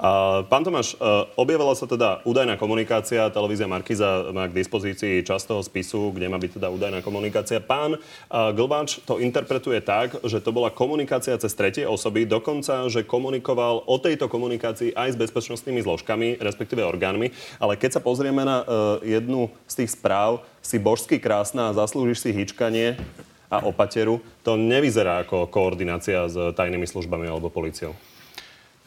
Uh, 0.00 0.48
pán 0.48 0.64
Tomáš, 0.64 0.96
uh, 0.96 1.28
objavila 1.36 1.76
sa 1.76 1.84
teda 1.84 2.24
údajná 2.24 2.56
komunikácia, 2.56 3.28
televízia 3.28 3.68
Markiza 3.68 4.32
má 4.32 4.48
k 4.48 4.56
dispozícii 4.56 5.20
časť 5.20 5.52
toho 5.52 5.60
spisu, 5.60 6.16
kde 6.16 6.24
má 6.32 6.40
byť 6.40 6.56
teda 6.56 6.72
údajná 6.72 7.04
komunikácia. 7.04 7.60
Pán 7.60 8.00
uh, 8.00 8.48
Glbáč 8.56 9.04
to 9.04 9.20
interpretuje 9.20 9.76
tak, 9.84 10.16
že 10.24 10.40
to 10.40 10.56
bola 10.56 10.72
komunikácia 10.72 11.36
cez 11.36 11.52
tretie 11.52 11.84
osoby, 11.84 12.24
dokonca, 12.24 12.88
že 12.88 13.04
komunikoval 13.04 13.84
o 13.84 13.96
tejto 14.00 14.32
komunikácii 14.32 14.96
aj 14.96 15.12
s 15.12 15.20
bezpečnostnými 15.20 15.84
zložkami, 15.84 16.40
respektíve 16.40 16.80
orgánmi. 16.80 17.36
Ale 17.60 17.76
keď 17.76 18.00
sa 18.00 18.04
pozrieme 18.04 18.40
na 18.40 18.64
uh, 18.64 19.04
jednu 19.04 19.52
z 19.68 19.84
tých 19.84 20.00
správ, 20.00 20.48
si 20.64 20.80
božsky 20.80 21.20
krásna 21.20 21.76
zaslúžiš 21.76 22.24
si 22.24 22.32
hýčkanie, 22.32 22.96
a 23.50 23.66
opateru, 23.66 24.22
to 24.46 24.54
nevyzerá 24.54 25.26
ako 25.26 25.50
koordinácia 25.50 26.30
s 26.30 26.38
tajnými 26.54 26.86
službami 26.86 27.26
alebo 27.26 27.50
policiou. 27.50 27.92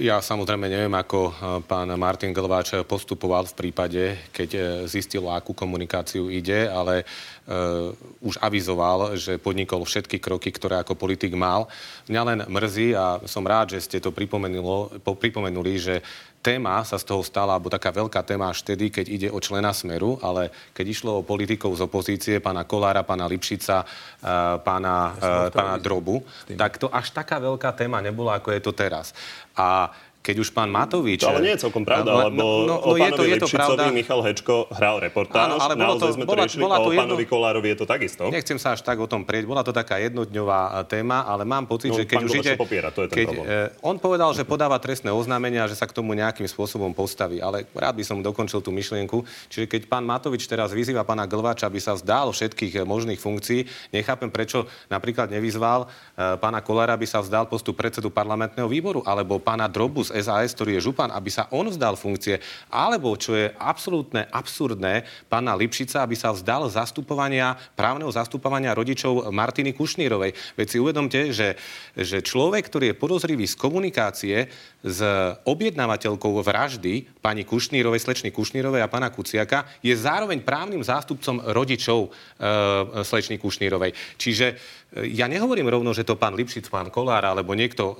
Ja 0.01 0.18
samozrejme 0.25 0.74
neviem, 0.74 0.89
ako 0.98 1.19
e, 1.30 1.31
pán 1.69 1.86
Martin 2.01 2.33
Glváč 2.33 2.74
postupoval 2.89 3.45
v 3.45 3.54
prípade, 3.54 4.04
keď 4.33 4.50
e, 4.50 4.62
zistil, 4.89 5.30
akú 5.30 5.54
komunikáciu 5.54 6.33
ide, 6.33 6.65
ale 6.65 7.06
uh, 7.06 7.94
už 8.25 8.42
avizoval, 8.42 9.13
že 9.21 9.38
podnikol 9.38 9.86
všetky 9.86 10.18
kroky, 10.18 10.50
ktoré 10.50 10.81
ako 10.81 10.98
politik 10.98 11.38
mal. 11.38 11.69
Mňa 12.09 12.21
len 12.25 12.39
mrzí 12.50 12.98
a 12.98 13.21
som 13.30 13.45
rád, 13.45 13.78
že 13.78 13.85
ste 13.85 14.02
to 14.02 14.09
pripomenuli, 14.09 15.73
že 15.78 16.02
téma 16.44 16.83
sa 16.83 17.00
z 17.00 17.07
toho 17.07 17.23
stala, 17.23 17.56
alebo 17.56 17.71
taká 17.71 17.95
veľká 17.95 18.19
téma 18.28 18.52
až 18.52 18.68
vtedy, 18.68 18.92
keď 18.92 19.06
ide 19.07 19.30
o 19.31 19.40
člena 19.40 19.71
Smeru, 19.71 20.19
ale 20.19 20.52
keď 20.76 20.85
išlo 20.92 21.12
o 21.23 21.26
politikov 21.26 21.71
z 21.80 21.88
opozície, 21.88 22.44
pána 22.44 22.68
Kolára, 22.68 23.07
pána 23.07 23.23
Lipšica, 23.31 23.88
uh, 23.88 24.59
pána, 24.59 25.16
uh, 25.16 25.47
pána 25.47 25.80
Drobu, 25.80 26.19
tak 26.59 26.83
to 26.83 26.92
až 26.92 27.16
taká 27.16 27.40
veľká 27.40 27.71
téma 27.71 28.04
nebola, 28.04 28.44
ako 28.44 28.52
je 28.52 28.62
to 28.62 28.76
teraz. 28.76 29.16
A 29.56 29.88
keď 30.23 30.35
už 30.39 30.56
pán 30.56 30.71
Matovič... 30.71 31.19
To 31.19 31.35
ale 31.35 31.44
nie 31.44 31.53
je 31.59 31.68
celkom 31.68 31.83
pravda, 31.83 32.15
no, 32.15 32.19
lebo 32.31 32.39
no, 32.39 32.47
no, 32.63 32.75
o 32.80 32.92
pánovi 32.95 33.03
je 33.03 33.11
to, 33.11 33.23
je 33.27 33.35
to 33.44 33.47
pravda. 33.51 33.92
Michal 33.92 34.23
Hečko 34.23 34.71
hral 34.71 35.03
reportáž, 35.03 35.59
ale 35.59 35.75
bolo 35.75 35.99
to, 35.99 36.15
sme 36.15 36.23
bola, 36.23 36.47
to 36.47 36.47
riešili, 36.47 36.61
bola 36.63 36.77
to 36.80 36.89
o 36.89 36.92
pánovi 36.95 37.23
jedno... 37.27 37.33
Kolárovi 37.35 37.68
je 37.75 37.77
to 37.83 37.85
takisto. 37.85 38.23
Nechcem 38.31 38.56
sa 38.56 38.71
až 38.71 38.87
tak 38.87 39.03
o 39.03 39.07
tom 39.11 39.27
prieť, 39.27 39.44
bola 39.44 39.68
to 39.68 39.75
taká 39.75 39.99
jednodňová 39.99 40.61
e, 40.63 40.71
téma, 40.87 41.27
ale 41.27 41.44
mám 41.44 41.68
pocit, 41.68 41.92
no, 41.92 41.99
že 41.99 42.07
keď 42.07 42.18
už 42.23 42.31
ide... 42.39 42.51
Popiera, 42.56 42.87
to 42.95 43.03
je 43.03 43.07
ten 43.11 43.18
keď, 43.19 43.27
eh, 43.35 43.68
on 43.83 43.99
povedal, 43.99 44.31
že 44.31 44.47
podáva 44.47 44.80
trestné 44.80 45.11
oznámenia, 45.11 45.68
že 45.68 45.75
sa 45.75 45.83
k 45.83 45.92
tomu 45.92 46.15
nejakým 46.15 46.47
spôsobom 46.47 46.95
postaví, 46.95 47.44
ale 47.44 47.68
rád 47.75 47.99
by 47.99 48.03
som 48.07 48.23
dokončil 48.23 48.63
tú 48.63 48.71
myšlienku. 48.71 49.27
Čiže 49.51 49.68
keď 49.68 49.92
pán 49.92 50.07
Matovič 50.07 50.47
teraz 50.47 50.71
vyzýva 50.71 51.03
pána 51.03 51.27
Glvača, 51.27 51.68
aby 51.68 51.83
sa 51.83 51.99
vzdal 51.99 52.31
všetkých 52.31 52.80
e, 52.80 52.87
možných 52.87 53.19
funkcií, 53.19 53.68
nechápem, 53.92 54.31
prečo 54.31 54.71
napríklad 54.87 55.27
nevyzval 55.27 55.83
eh, 55.83 56.39
pána 56.39 56.63
Kolára, 56.63 56.95
aby 56.95 57.03
sa 57.03 57.19
vzdal 57.19 57.51
postu 57.51 57.75
predsedu 57.75 58.07
parlamentného 58.07 58.71
výboru, 58.71 59.03
alebo 59.03 59.35
pána 59.35 59.68
Drobu 59.68 60.07
z 60.07 60.13
SAS, 60.22 60.54
ktorý 60.54 60.78
je 60.78 60.86
župan, 60.86 61.10
aby 61.10 61.34
sa 61.34 61.50
on 61.50 61.66
vzdal 61.66 61.98
funkcie, 61.98 62.38
alebo, 62.70 63.18
čo 63.18 63.34
je 63.34 63.50
absolútne 63.58 64.30
absurdné, 64.30 65.08
pána 65.26 65.58
Lipšica, 65.58 66.06
aby 66.06 66.14
sa 66.14 66.30
vzdal 66.30 66.70
zastupovania, 66.70 67.58
právneho 67.74 68.14
zastupovania 68.14 68.78
rodičov 68.78 69.34
Martiny 69.34 69.74
Kušnírovej. 69.74 70.38
Veď 70.54 70.68
si 70.70 70.78
uvedomte, 70.78 71.20
že, 71.34 71.58
že 71.98 72.22
človek, 72.22 72.70
ktorý 72.70 72.94
je 72.94 73.00
podozrivý 73.00 73.46
z 73.50 73.56
komunikácie 73.58 74.38
s 74.84 75.00
objednávateľkou 75.48 76.44
vraždy 76.44 77.08
pani 77.24 77.48
Kušnírovej, 77.48 78.04
slečny 78.04 78.30
Kušnírovej 78.36 78.84
a 78.84 78.92
pána 78.92 79.08
Kuciaka, 79.10 79.64
je 79.80 79.96
zároveň 79.96 80.44
právnym 80.44 80.84
zástupcom 80.84 81.40
rodičov 81.56 82.12
e, 82.12 83.02
slečny 83.08 83.40
Kušnírovej. 83.40 83.96
Čiže 84.20 84.60
ja 84.94 85.26
nehovorím 85.26 85.73
rovno, 85.73 85.90
že 85.90 86.06
to 86.06 86.14
pán 86.14 86.38
Lipšic, 86.38 86.69
pán 86.69 86.94
Kolár 86.94 87.26
alebo 87.26 87.57
niekto 87.57 87.94
e, 87.94 87.95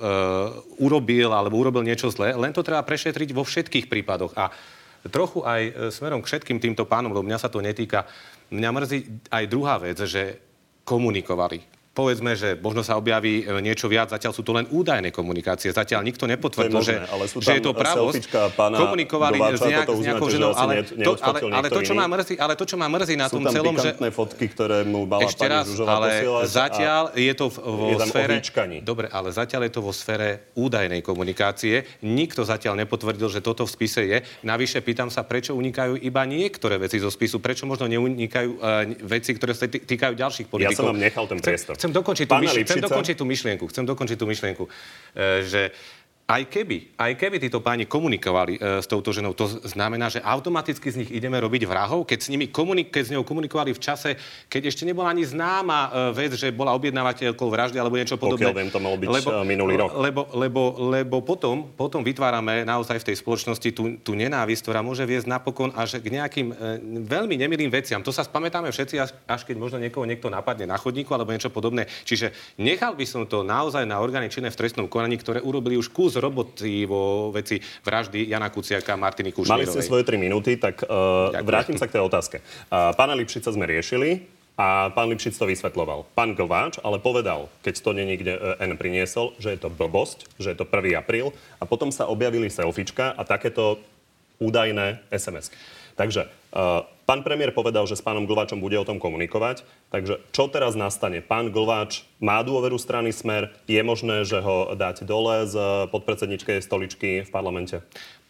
urobil 0.78 1.34
alebo 1.34 1.58
urobil 1.58 1.82
niečo 1.82 2.06
zlé, 2.06 2.38
len 2.38 2.54
to 2.54 2.62
treba 2.62 2.86
prešetriť 2.86 3.34
vo 3.34 3.42
všetkých 3.42 3.90
prípadoch. 3.90 4.30
A 4.38 4.54
trochu 5.10 5.42
aj 5.42 5.62
e, 5.66 5.72
smerom 5.90 6.22
k 6.22 6.30
všetkým 6.30 6.62
týmto 6.62 6.86
pánom, 6.86 7.10
lebo 7.10 7.26
mňa 7.26 7.42
sa 7.42 7.50
to 7.50 7.58
netýka, 7.58 8.06
mňa 8.54 8.70
mrzí 8.70 8.98
aj 9.26 9.44
druhá 9.50 9.82
vec, 9.82 9.98
že 10.06 10.38
komunikovali 10.86 11.83
povedzme, 11.94 12.34
že 12.34 12.58
možno 12.58 12.82
sa 12.82 12.98
objaví 12.98 13.46
e, 13.46 13.62
niečo 13.62 13.86
viac, 13.86 14.10
zatiaľ 14.10 14.34
sú 14.34 14.42
to 14.42 14.50
len 14.50 14.66
údajné 14.66 15.14
komunikácie. 15.14 15.70
Zatiaľ 15.70 16.02
nikto 16.02 16.26
nepotvrdil, 16.26 16.82
že, 16.82 16.94
ale 17.06 17.30
sú 17.30 17.38
že 17.38 17.56
je 17.56 17.62
to 17.62 17.70
pravosť. 17.70 18.26
Komunikovali 18.58 19.38
s, 19.54 19.62
nejak, 19.62 19.86
s 19.86 20.02
nejakou 20.02 20.28
ženou, 20.28 20.50
ale, 20.58 20.82
to, 20.82 21.14
ale, 21.22 21.38
ale, 21.54 21.68
to, 21.70 21.80
čo 21.86 21.94
má 21.94 22.10
mrzí, 22.10 22.34
ale 22.36 22.54
to, 22.58 22.64
čo 22.66 22.76
má 22.76 22.90
mrzí 22.90 23.14
na 23.14 23.30
sú 23.30 23.38
tom 23.38 23.46
celom, 23.46 23.78
že... 23.78 23.94
fotky, 24.10 24.50
ktoré 24.50 24.82
mu 24.82 25.06
mala 25.06 25.22
Ešte 25.22 25.46
raz, 25.46 25.70
ale 25.78 26.26
zatiaľ 26.50 27.14
je 27.14 27.32
to 27.38 27.46
vo 27.54 27.94
je 27.94 27.96
sfére... 28.10 28.42
Dobre, 28.82 29.06
ale 29.06 29.30
zatiaľ 29.30 29.70
je 29.70 29.72
to 29.78 29.80
vo 29.80 29.94
sfére 29.94 30.50
údajnej 30.58 30.98
komunikácie. 30.98 31.86
Nikto 32.02 32.42
zatiaľ 32.42 32.74
nepotvrdil, 32.82 33.30
že 33.30 33.38
toto 33.38 33.62
v 33.62 33.70
spise 33.70 34.02
je. 34.02 34.18
Navyše 34.42 34.82
pýtam 34.82 35.14
sa, 35.14 35.22
prečo 35.22 35.54
unikajú 35.54 36.02
iba 36.02 36.26
niektoré 36.26 36.82
veci 36.82 36.98
zo 36.98 37.08
spisu, 37.08 37.38
prečo 37.38 37.70
možno 37.70 37.86
neunikajú 37.86 38.50
uh, 38.58 38.82
veci, 39.06 39.30
ktoré 39.38 39.54
sa 39.54 39.70
týkajú 39.70 40.18
ďalších 40.18 40.50
politikov. 40.50 40.74
Ja 40.74 40.82
som 40.82 40.90
vám 40.90 40.98
nechal 40.98 41.24
ten 41.30 41.38
priestor 41.38 41.83
chcem 41.84 41.92
dokončiť, 41.92 42.24
tú, 42.24 42.36
myšl- 42.40 42.64
chcem 42.64 42.80
dokončiť 42.80 43.16
tú 43.20 43.24
myšlienku. 43.28 43.64
Chcem 43.68 43.84
dokončiť 43.84 44.16
tú 44.16 44.24
myšlienku, 44.24 44.64
e, 44.64 45.44
že 45.44 45.62
aj 46.24 46.48
keby, 46.48 46.96
aj 46.96 47.12
keby 47.20 47.36
títo 47.36 47.60
páni 47.60 47.84
komunikovali 47.84 48.56
e, 48.56 48.80
s 48.80 48.88
touto 48.88 49.12
ženou, 49.12 49.36
to 49.36 49.44
znamená, 49.68 50.08
že 50.08 50.24
automaticky 50.24 50.88
z 50.88 51.04
nich 51.04 51.10
ideme 51.12 51.36
robiť 51.36 51.68
vrahov, 51.68 52.08
keď 52.08 52.18
s, 52.24 52.28
nimi 52.32 52.48
komunik- 52.48 52.88
keď 52.88 53.02
s 53.04 53.10
ňou 53.12 53.28
komunikovali 53.28 53.76
v 53.76 53.80
čase, 53.80 54.16
keď 54.48 54.72
ešte 54.72 54.88
nebola 54.88 55.12
ani 55.12 55.20
známa 55.20 55.92
e, 55.92 56.16
vec, 56.16 56.32
že 56.32 56.48
bola 56.48 56.72
objednávateľkou 56.80 57.44
vraždy 57.44 57.76
alebo 57.76 58.00
niečo 58.00 58.16
podobné. 58.16 58.48
Pokiaľ 58.48 58.56
viem, 58.56 58.72
to 58.72 58.80
malo 58.80 58.96
byť 58.96 59.08
lebo, 59.12 59.28
e, 59.28 59.44
minulý 59.44 59.74
rok. 59.76 59.88
Lebo, 60.00 60.20
lebo, 60.32 60.62
lebo 60.96 61.16
potom, 61.20 61.76
potom 61.76 62.00
vytvárame 62.00 62.64
naozaj 62.64 63.04
v 63.04 63.06
tej 63.12 63.16
spoločnosti 63.20 63.68
tú, 63.76 64.00
tú 64.00 64.16
nenávisť, 64.16 64.64
ktorá 64.64 64.80
môže 64.80 65.04
viesť 65.04 65.28
napokon 65.28 65.76
až 65.76 66.00
k 66.00 66.08
nejakým 66.08 66.48
e, 66.48 66.54
veľmi 67.04 67.36
nemilým 67.36 67.68
veciam. 67.68 68.00
To 68.00 68.16
sa 68.16 68.24
spamätáme 68.24 68.72
všetci, 68.72 68.96
až, 68.96 69.12
až 69.28 69.44
keď 69.44 69.60
možno 69.60 69.76
niekoho 69.76 70.08
niekto 70.08 70.32
napadne 70.32 70.64
na 70.64 70.80
chodníku 70.80 71.12
alebo 71.12 71.36
niečo 71.36 71.52
podobné. 71.52 71.84
Čiže 72.08 72.32
nechal 72.56 72.96
by 72.96 73.04
som 73.04 73.28
to 73.28 73.44
naozaj 73.44 73.84
na 73.84 74.00
orgány 74.00 74.32
činné 74.32 74.48
v 74.48 74.56
trestnom 74.56 74.88
konaní, 74.88 75.20
ktoré 75.20 75.44
urobili 75.44 75.76
už 75.76 75.92
kus 75.92 76.13
kus 76.14 76.22
roboty 76.22 76.86
vo 76.86 77.34
veci 77.34 77.58
vraždy 77.58 78.30
Jana 78.30 78.54
Kuciaka 78.54 78.94
a 78.94 78.98
Martiny 78.98 79.34
Kušnírovej. 79.34 79.66
Mali 79.66 79.74
ste 79.74 79.82
svoje 79.82 80.06
3 80.06 80.14
minúty, 80.14 80.54
tak 80.54 80.86
uh, 80.86 81.34
vrátim 81.42 81.74
sa 81.74 81.90
k 81.90 81.98
tej 81.98 82.06
otázke. 82.06 82.38
Uh, 82.70 82.94
pána 82.94 83.18
Lipšica 83.18 83.50
sme 83.50 83.66
riešili, 83.66 84.30
a 84.54 84.94
pán 84.94 85.10
Lipšic 85.10 85.34
to 85.34 85.50
vysvetloval. 85.50 86.06
Pán 86.14 86.38
Glváč 86.38 86.78
ale 86.86 87.02
povedal, 87.02 87.50
keď 87.66 87.74
to 87.74 87.90
niekde 87.90 88.38
e, 88.38 88.62
N 88.62 88.78
priniesol, 88.78 89.34
že 89.42 89.50
je 89.50 89.58
to 89.58 89.66
blbosť, 89.66 90.30
že 90.38 90.54
je 90.54 90.62
to 90.62 90.62
1. 90.62 90.94
apríl 90.94 91.34
a 91.58 91.66
potom 91.66 91.90
sa 91.90 92.06
objavili 92.06 92.46
selfiečka 92.46 93.18
a 93.18 93.26
takéto 93.26 93.82
údajné 94.38 95.02
SMS. 95.10 95.50
Takže 95.98 96.30
Pán 97.04 97.20
premiér 97.26 97.50
povedal, 97.50 97.84
že 97.84 97.98
s 97.98 98.06
pánom 98.06 98.24
Glváčom 98.24 98.62
bude 98.62 98.78
o 98.78 98.86
tom 98.86 99.02
komunikovať. 99.02 99.66
Takže 99.90 100.22
čo 100.30 100.48
teraz 100.48 100.78
nastane? 100.78 101.20
Pán 101.20 101.50
Glváč 101.50 102.06
má 102.22 102.40
dôveru 102.40 102.78
strany 102.78 103.10
Smer. 103.10 103.52
Je 103.66 103.82
možné, 103.82 104.22
že 104.22 104.38
ho 104.38 104.72
dáte 104.78 105.02
dole 105.04 105.44
z 105.50 105.58
podpredsedničkej 105.90 106.62
stoličky 106.62 107.26
v 107.26 107.30
parlamente? 107.34 107.82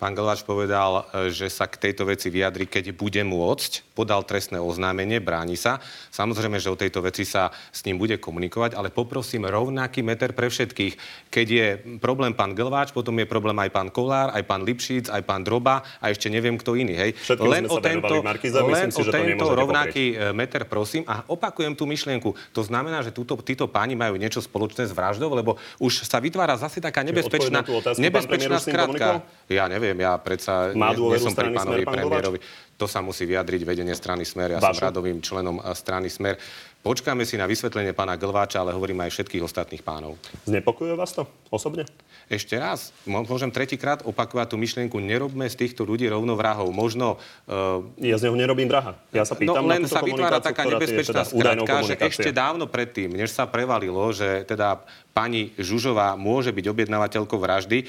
Pán 0.04 0.12
Glváč 0.12 0.44
povedal, 0.44 1.08
že 1.32 1.48
sa 1.48 1.64
k 1.64 1.80
tejto 1.80 2.04
veci 2.04 2.28
vyjadri, 2.28 2.68
keď 2.68 2.92
bude 2.92 3.24
môcť. 3.24 3.96
Podal 3.96 4.20
trestné 4.28 4.60
oznámenie, 4.60 5.16
bráni 5.16 5.56
sa. 5.56 5.80
Samozrejme, 6.12 6.60
že 6.60 6.68
o 6.68 6.76
tejto 6.76 7.00
veci 7.00 7.24
sa 7.24 7.48
s 7.72 7.80
ním 7.88 7.96
bude 7.96 8.20
komunikovať, 8.20 8.76
ale 8.76 8.92
poprosím 8.92 9.48
rovnaký 9.48 10.04
meter 10.04 10.36
pre 10.36 10.52
všetkých. 10.52 10.94
Keď 11.32 11.46
je 11.48 11.66
problém 12.04 12.36
pán 12.36 12.52
Glváč, 12.52 12.92
potom 12.92 13.16
je 13.16 13.24
problém 13.24 13.56
aj 13.64 13.72
pán 13.72 13.88
Kolár, 13.88 14.28
aj 14.36 14.44
pán 14.44 14.60
Lipšic, 14.68 15.08
aj 15.08 15.24
pán 15.24 15.40
Droba 15.40 15.80
a 15.80 16.12
ešte 16.12 16.28
neviem 16.28 16.60
kto 16.60 16.76
iný. 16.76 17.00
Hej. 17.00 17.16
Len 17.40 17.64
o 17.64 17.80
tento, 17.80 18.20
len 18.68 18.92
si, 18.92 19.00
o 19.00 19.08
tento 19.08 19.56
rovnaký 19.56 20.20
poprieť. 20.20 20.28
E, 20.28 20.36
meter, 20.36 20.62
prosím. 20.68 21.08
A 21.08 21.24
opakujem 21.24 21.72
tú 21.72 21.88
myšlienku. 21.88 22.36
To 22.52 22.60
znamená, 22.60 23.00
že 23.00 23.08
túto, 23.08 23.40
títo 23.40 23.72
páni 23.72 23.96
majú 23.96 24.20
niečo 24.20 24.44
spoločné 24.44 24.84
s 24.84 24.92
vraždou, 24.92 25.32
lebo 25.32 25.56
už 25.80 26.04
sa 26.04 26.20
vytvára 26.20 26.60
zase 26.60 26.84
taká 26.84 27.00
nebezpečná, 27.00 27.64
otázku, 27.64 28.04
nebezpečná 28.04 28.60
skratka. 28.60 29.24
Ja 29.48 29.64
neviem, 29.64 29.93
ja 29.98 30.18
predsa 30.18 30.74
Má 30.74 30.92
nie, 30.92 31.14
nie 31.14 31.20
som 31.22 31.34
pri 31.34 31.54
pánovi 31.54 31.84
premiérovi. 31.86 32.38
To 32.74 32.90
sa 32.90 32.98
musí 32.98 33.22
vyjadriť 33.24 33.62
vedenie 33.62 33.94
strany 33.94 34.26
Smer. 34.26 34.56
Ja 34.56 34.58
Vašu? 34.58 34.82
som 34.82 34.90
radovým 34.90 35.22
členom 35.22 35.62
e, 35.62 35.74
strany 35.74 36.10
Smer. 36.10 36.38
Počkáme 36.84 37.24
si 37.24 37.40
na 37.40 37.48
vysvetlenie 37.48 37.96
pána 37.96 38.12
Glváča, 38.20 38.60
ale 38.60 38.76
hovorím 38.76 39.00
aj 39.08 39.16
všetkých 39.16 39.40
ostatných 39.40 39.80
pánov. 39.80 40.20
Znepokojuje 40.44 40.92
vás 40.92 41.16
to 41.16 41.24
osobne? 41.48 41.88
Ešte 42.28 42.60
raz, 42.60 42.92
môžem 43.08 43.48
tretíkrát 43.48 44.04
opakovať 44.04 44.52
tú 44.52 44.60
myšlienku, 44.60 45.00
nerobme 45.00 45.48
z 45.48 45.64
týchto 45.64 45.88
ľudí 45.88 46.04
rovno 46.12 46.36
vrahov. 46.36 46.68
Možno... 46.76 47.16
Uh, 47.48 47.88
ja 48.04 48.20
z 48.20 48.28
neho 48.28 48.36
nerobím 48.36 48.68
vraha. 48.68 49.00
Ja 49.16 49.24
sa 49.24 49.32
pýtam 49.32 49.64
no, 49.64 49.72
len 49.72 49.84
na 49.84 49.88
sa 49.88 50.04
vytvára 50.04 50.44
taká 50.44 50.68
nebezpečná 50.68 51.24
teda 51.24 51.32
skratka, 51.32 51.74
že 51.88 51.94
ešte 52.04 52.30
dávno 52.36 52.68
predtým, 52.68 53.16
než 53.16 53.32
sa 53.32 53.48
prevalilo, 53.48 54.04
že 54.12 54.44
teda 54.44 54.84
pani 55.16 55.56
Žužová 55.56 56.20
môže 56.20 56.52
byť 56.52 56.68
objednávateľkou 56.68 57.38
vraždy, 57.40 57.78
e, 57.80 57.86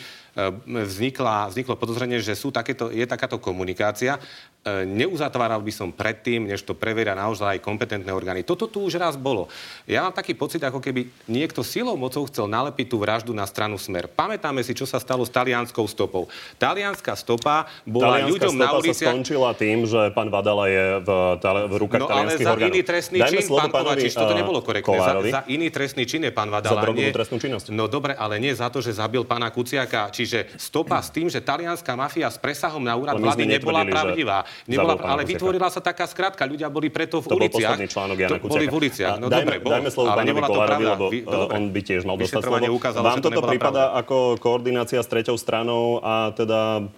vznikla, 0.63 1.51
vzniklo 1.51 1.75
podozrenie, 1.75 2.23
že 2.23 2.31
sú 2.31 2.47
takéto, 2.47 2.95
je 2.95 3.03
takáto 3.03 3.43
komunikácia. 3.43 4.23
E, 4.65 4.81
neuzatváral 4.81 5.61
by 5.61 5.69
som 5.69 5.93
predtým, 5.93 6.49
než 6.49 6.65
to 6.65 6.73
preveria 6.73 7.13
naozaj 7.13 7.53
aj 7.53 7.61
kompetentné 7.61 8.09
orgány. 8.09 8.41
Toto 8.41 8.65
tu 8.65 8.81
už 8.81 8.97
raz 8.97 9.13
bolo. 9.13 9.45
Ja 9.85 10.01
mám 10.01 10.09
taký 10.09 10.33
pocit, 10.33 10.57
ako 10.57 10.81
keby 10.81 11.05
niekto 11.29 11.61
silou 11.61 11.93
mocou 11.93 12.25
chcel 12.25 12.49
nalepiť 12.49 12.89
tú 12.89 12.97
vraždu 12.97 13.29
na 13.29 13.45
stranu 13.45 13.77
Smer. 13.77 14.09
Pamätáme 14.09 14.65
si, 14.65 14.73
čo 14.73 14.89
sa 14.89 14.97
stalo 14.97 15.21
s 15.21 15.29
talianskou 15.29 15.85
stopou. 15.85 16.25
Talianská 16.57 17.13
stopa 17.13 17.69
bola 17.85 18.17
Talianská 18.17 18.33
ľuďom 18.33 18.53
na 18.57 18.67
uliciach... 18.73 19.05
sa 19.05 19.13
skončila 19.13 19.53
tým, 19.53 19.85
že 19.85 20.09
pán 20.17 20.33
Vadala 20.33 20.65
je 20.65 20.85
v, 20.97 21.09
v 21.45 21.75
rukách 21.85 22.01
no, 22.01 22.09
ale 22.09 22.33
za 22.33 22.57
orgánov. 22.57 22.73
iný 22.73 22.81
trestný 22.81 23.17
Dajme 23.21 23.37
čin, 23.37 23.53
pán 23.53 23.69
Kovačič, 23.69 24.13
toto 24.17 24.33
e, 24.33 24.37
nebolo 24.41 24.59
korektné. 24.65 24.97
Za, 24.97 25.13
za, 25.29 25.41
iný 25.45 25.69
trestný 25.69 26.09
čin 26.09 26.25
je 26.25 26.33
pán 26.33 26.49
Vadala. 26.49 26.81
Za 26.81 26.89
nie, 26.89 27.13
trestnú 27.13 27.37
činnosť. 27.37 27.69
No 27.69 27.85
dobre, 27.85 28.17
ale 28.17 28.41
nie 28.41 28.49
za 28.57 28.73
to, 28.73 28.81
že 28.81 28.97
zabil 28.97 29.29
pána 29.29 29.53
Kuciaka. 29.53 30.09
Čiže 30.09 30.57
stopa 30.57 30.97
s 31.05 31.13
tým, 31.13 31.29
že 31.29 31.37
talianská 31.37 31.93
mafia 31.93 32.33
s 32.33 32.41
presahom 32.41 32.81
na 32.81 32.97
úrad 32.97 33.21
vlády 33.21 33.45
nebola 33.45 33.85
pravdivá. 33.85 34.54
Nebola, 34.65 34.95
ale 34.97 35.27
vytvorila 35.27 35.67
sa 35.69 35.83
taká 35.83 36.07
skratka. 36.07 36.47
Ľudia 36.47 36.71
boli 36.71 36.87
preto 36.89 37.19
v 37.19 37.27
to 37.27 37.35
uliciach. 37.35 37.77
Bol 37.77 37.91
článok 37.91 38.17
Jana 38.17 38.37
to 38.39 38.47
boli 38.47 38.65
v 38.65 38.75
uliciach. 38.75 39.19
No 39.19 39.27
dajme, 39.27 39.45
dobre, 39.45 39.55
bol, 39.61 39.71
dajme 39.75 39.89
slovo 39.91 40.07
pánovi 40.15 40.41
Kolárovi, 40.41 40.83
lebo 40.85 41.05
Vy, 41.11 41.19
on 41.27 41.63
by 41.69 41.81
tiež 41.83 42.01
mal 42.07 42.15
dostať 42.17 42.41
slovo. 42.41 42.65
Ukázalo, 42.75 43.03
Vám 43.05 43.21
toto 43.21 43.41
prípada 43.45 43.93
ako 43.93 44.39
koordinácia 44.41 44.99
s 44.99 45.07
treťou 45.07 45.37
stranou 45.37 45.99
a 46.01 46.33
teda 46.33 46.89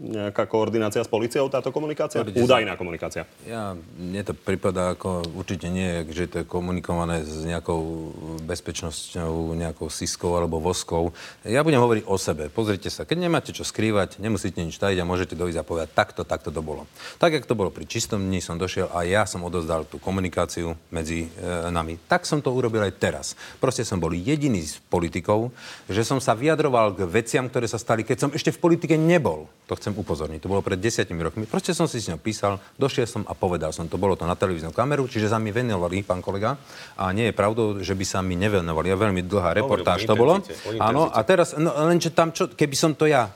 nejaká 0.00 0.48
koordinácia 0.48 1.04
s 1.04 1.10
policiou, 1.10 1.46
táto 1.52 1.68
komunikácia? 1.68 2.24
Určite 2.24 2.40
Údajná 2.40 2.74
komunikácia. 2.80 3.28
Ja, 3.44 3.76
mne 4.00 4.22
to 4.24 4.32
prípada 4.32 4.96
ako 4.96 5.36
určite 5.36 5.68
nie, 5.68 6.04
že 6.10 6.28
to 6.30 6.36
je 6.42 6.46
komunikované 6.48 7.22
s 7.22 7.44
nejakou 7.44 8.12
bezpečnosťou, 8.44 9.52
nejakou 9.54 9.92
siskou 9.92 10.32
alebo 10.34 10.60
voskou. 10.60 11.12
Ja 11.44 11.60
budem 11.60 11.80
hovoriť 11.80 12.04
o 12.08 12.16
sebe. 12.16 12.48
Pozrite 12.48 12.88
sa, 12.88 13.04
keď 13.04 13.28
nemáte 13.28 13.50
čo 13.52 13.62
skrývať, 13.62 14.18
nemusíte 14.18 14.64
nič 14.64 14.80
tajiť 14.80 14.98
a 15.00 15.08
môžete 15.08 15.36
dojsť 15.36 15.58
a 15.60 15.64
povedať, 15.66 15.88
takto, 15.92 16.22
takto 16.24 16.48
to 16.48 16.64
bolo. 16.64 16.88
Tak, 17.20 17.36
jak 17.36 17.48
to 17.48 17.58
bolo 17.58 17.68
pri 17.68 17.84
čistom 17.84 18.24
dni, 18.24 18.40
som 18.40 18.56
došiel 18.56 18.88
a 18.90 19.04
ja 19.04 19.28
som 19.28 19.44
odozdal 19.44 19.84
tú 19.84 20.00
komunikáciu 20.00 20.72
medzi 20.88 21.28
e, 21.28 21.68
nami. 21.68 22.00
Tak 22.08 22.24
som 22.24 22.40
to 22.40 22.52
urobil 22.52 22.80
aj 22.80 22.96
teraz. 22.96 23.26
Proste 23.60 23.84
som 23.84 24.00
bol 24.00 24.16
jediný 24.16 24.64
z 24.64 24.80
politikov, 24.88 25.52
že 25.90 26.06
som 26.06 26.18
sa 26.18 26.32
vyjadroval 26.32 26.96
k 26.96 27.04
veciam, 27.04 27.46
ktoré 27.50 27.68
sa 27.68 27.76
stali, 27.76 28.06
keď 28.06 28.16
som 28.16 28.30
ešte 28.32 28.54
v 28.54 28.62
politike 28.62 28.94
nebol. 28.96 29.50
To 29.68 29.73
to 29.74 29.82
chcem 29.82 29.92
upozorniť. 29.98 30.38
To 30.38 30.50
bolo 30.54 30.62
pred 30.62 30.78
desiatimi 30.78 31.18
rokmi. 31.18 31.50
Proste 31.50 31.74
som 31.74 31.90
si 31.90 31.98
s 31.98 32.06
ňou 32.06 32.22
písal, 32.22 32.62
došiel 32.78 33.10
som 33.10 33.26
a 33.26 33.34
povedal 33.34 33.74
som 33.74 33.90
to. 33.90 33.98
Bolo 33.98 34.14
to 34.14 34.22
na 34.22 34.38
televíznu 34.38 34.70
kameru, 34.70 35.10
čiže 35.10 35.26
sa 35.26 35.42
mi 35.42 35.50
venovali, 35.50 36.06
pán 36.06 36.22
kolega. 36.22 36.54
A 36.94 37.10
nie 37.10 37.28
je 37.28 37.34
pravdou, 37.34 37.82
že 37.82 37.98
by 37.98 38.06
sa 38.06 38.22
mi 38.22 38.38
nevenovali. 38.38 38.94
Ja 38.94 38.96
veľmi 38.96 39.26
dlhá 39.26 39.50
reportáž 39.58 40.06
to 40.06 40.14
bolo. 40.14 40.38
Áno, 40.78 41.10
a 41.10 41.18
teraz, 41.26 41.58
no, 41.58 41.74
len 41.90 41.98
čo 41.98 42.14
tam, 42.14 42.30
čo, 42.30 42.54
keby 42.54 42.76
som 42.78 42.94
to 42.94 43.10
ja 43.10 43.26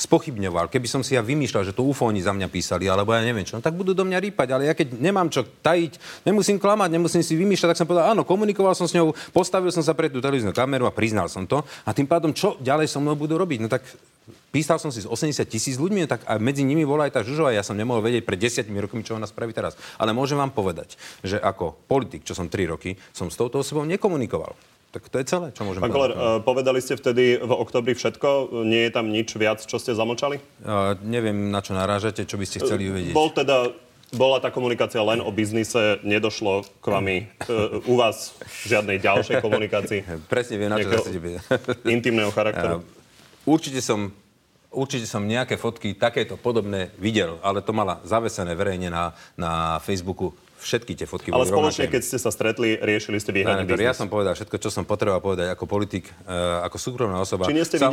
spochybňoval, 0.00 0.72
keby 0.72 0.88
som 0.88 1.04
si 1.04 1.12
ja 1.12 1.20
vymýšľal, 1.20 1.68
že 1.68 1.76
to 1.76 1.84
ufóni 1.84 2.24
za 2.24 2.32
mňa 2.32 2.48
písali, 2.48 2.88
alebo 2.88 3.12
ja 3.12 3.20
neviem 3.20 3.44
čo, 3.44 3.60
no 3.60 3.60
tak 3.60 3.76
budú 3.76 3.92
do 3.92 4.08
mňa 4.08 4.16
rýpať, 4.16 4.48
ale 4.56 4.72
ja 4.72 4.72
keď 4.72 4.96
nemám 4.96 5.28
čo 5.28 5.44
tajiť, 5.44 6.24
nemusím 6.24 6.56
klamať, 6.56 6.88
nemusím 6.88 7.20
si 7.20 7.36
vymýšľať, 7.36 7.76
tak 7.76 7.80
som 7.84 7.84
povedal, 7.84 8.16
áno, 8.16 8.24
komunikoval 8.24 8.72
som 8.72 8.88
s 8.88 8.96
ňou, 8.96 9.12
postavil 9.36 9.68
som 9.68 9.84
sa 9.84 9.92
pred 9.92 10.08
tú 10.08 10.24
televíznu 10.24 10.56
kameru 10.56 10.88
a 10.88 10.96
priznal 10.96 11.28
som 11.28 11.44
to. 11.44 11.60
A 11.84 11.92
tým 11.92 12.08
pádom, 12.08 12.32
čo 12.32 12.56
ďalej 12.64 12.88
so 12.88 13.04
mnou 13.04 13.12
budú 13.12 13.36
robiť? 13.36 13.60
No 13.60 13.68
tak 13.68 13.84
Písal 14.50 14.82
som 14.82 14.90
si 14.90 14.98
s 14.98 15.06
80 15.06 15.46
tisíc 15.46 15.78
ľuďmi, 15.78 16.10
tak 16.10 16.26
a 16.26 16.34
medzi 16.42 16.66
nimi 16.66 16.82
bola 16.82 17.06
aj 17.06 17.14
tá 17.14 17.20
Žužová. 17.22 17.54
Ja 17.54 17.62
som 17.62 17.78
nemohol 17.78 18.02
vedieť 18.02 18.26
pred 18.26 18.34
10 18.34 18.66
rokmi, 18.82 19.06
čo 19.06 19.14
ona 19.14 19.30
spraví 19.30 19.54
teraz. 19.54 19.78
Ale 19.94 20.10
môžem 20.10 20.34
vám 20.34 20.50
povedať, 20.50 20.98
že 21.22 21.38
ako 21.38 21.78
politik, 21.86 22.26
čo 22.26 22.34
som 22.34 22.50
3 22.50 22.66
roky, 22.66 22.98
som 23.14 23.30
s 23.30 23.38
touto 23.38 23.62
osobou 23.62 23.86
nekomunikoval. 23.86 24.58
Tak 24.90 25.06
to 25.06 25.22
je 25.22 25.26
celé, 25.30 25.54
čo 25.54 25.62
môžem 25.62 25.78
Pán 25.78 25.94
Koller, 25.94 26.42
povedali 26.42 26.82
ste 26.82 26.98
vtedy 26.98 27.38
v 27.38 27.52
oktobri 27.54 27.94
všetko? 27.94 28.50
Nie 28.66 28.90
je 28.90 28.92
tam 28.98 29.06
nič 29.06 29.38
viac, 29.38 29.62
čo 29.62 29.78
ste 29.78 29.94
zamlčali? 29.94 30.42
Uh, 30.66 30.98
neviem, 31.06 31.54
na 31.54 31.62
čo 31.62 31.78
narážate, 31.78 32.26
čo 32.26 32.34
by 32.34 32.42
ste 32.42 32.58
chceli 32.58 32.90
uvedieť. 32.90 33.14
Bol 33.14 33.30
teda 33.30 33.70
bola 34.10 34.42
tá 34.42 34.50
komunikácia 34.50 34.98
len 34.98 35.22
o 35.22 35.30
biznise, 35.30 36.02
nedošlo 36.02 36.66
k 36.82 36.86
vami 36.90 37.16
uh, 37.46 37.78
u 37.86 37.94
vás 37.94 38.34
žiadnej 38.66 38.98
ďalšej 38.98 39.38
komunikácii? 39.38 40.26
Presne 40.26 40.58
viem, 40.58 40.74
na 40.74 40.82
čo 40.82 40.90
sa 40.90 41.14
intimného 41.86 42.34
charakteru? 42.34 42.82
určite 43.46 43.80
som 43.80 44.10
Určite 44.70 45.06
som 45.10 45.26
nejaké 45.26 45.58
fotky 45.58 45.98
takéto 45.98 46.38
podobné 46.38 46.94
videl, 46.94 47.42
ale 47.42 47.58
to 47.58 47.74
mala 47.74 47.98
zavesené 48.06 48.54
verejne 48.54 48.86
na, 48.86 49.10
na 49.34 49.82
Facebooku 49.82 50.30
všetky 50.60 50.92
tie 50.94 51.06
fotky 51.08 51.32
Ale 51.32 51.44
boli 51.44 51.50
spoločne, 51.50 51.88
rovnaké. 51.88 51.94
keď 51.96 52.02
ste 52.04 52.18
sa 52.20 52.30
stretli, 52.30 52.76
riešili 52.76 53.16
ste 53.16 53.32
výhradný 53.32 53.64
Rektor, 53.64 53.80
ja 53.80 53.90
biznis. 53.90 54.00
som 54.00 54.08
povedal 54.12 54.32
všetko, 54.36 54.56
čo 54.60 54.68
som 54.68 54.84
potreboval 54.84 55.24
povedať 55.24 55.48
ako 55.52 55.64
politik, 55.64 56.04
e, 56.24 56.34
ako 56.64 56.76
súkromná 56.76 57.18
osoba. 57.18 57.48
Či 57.48 57.56
nie 57.56 57.64
ste 57.64 57.76
sa- 57.80 57.88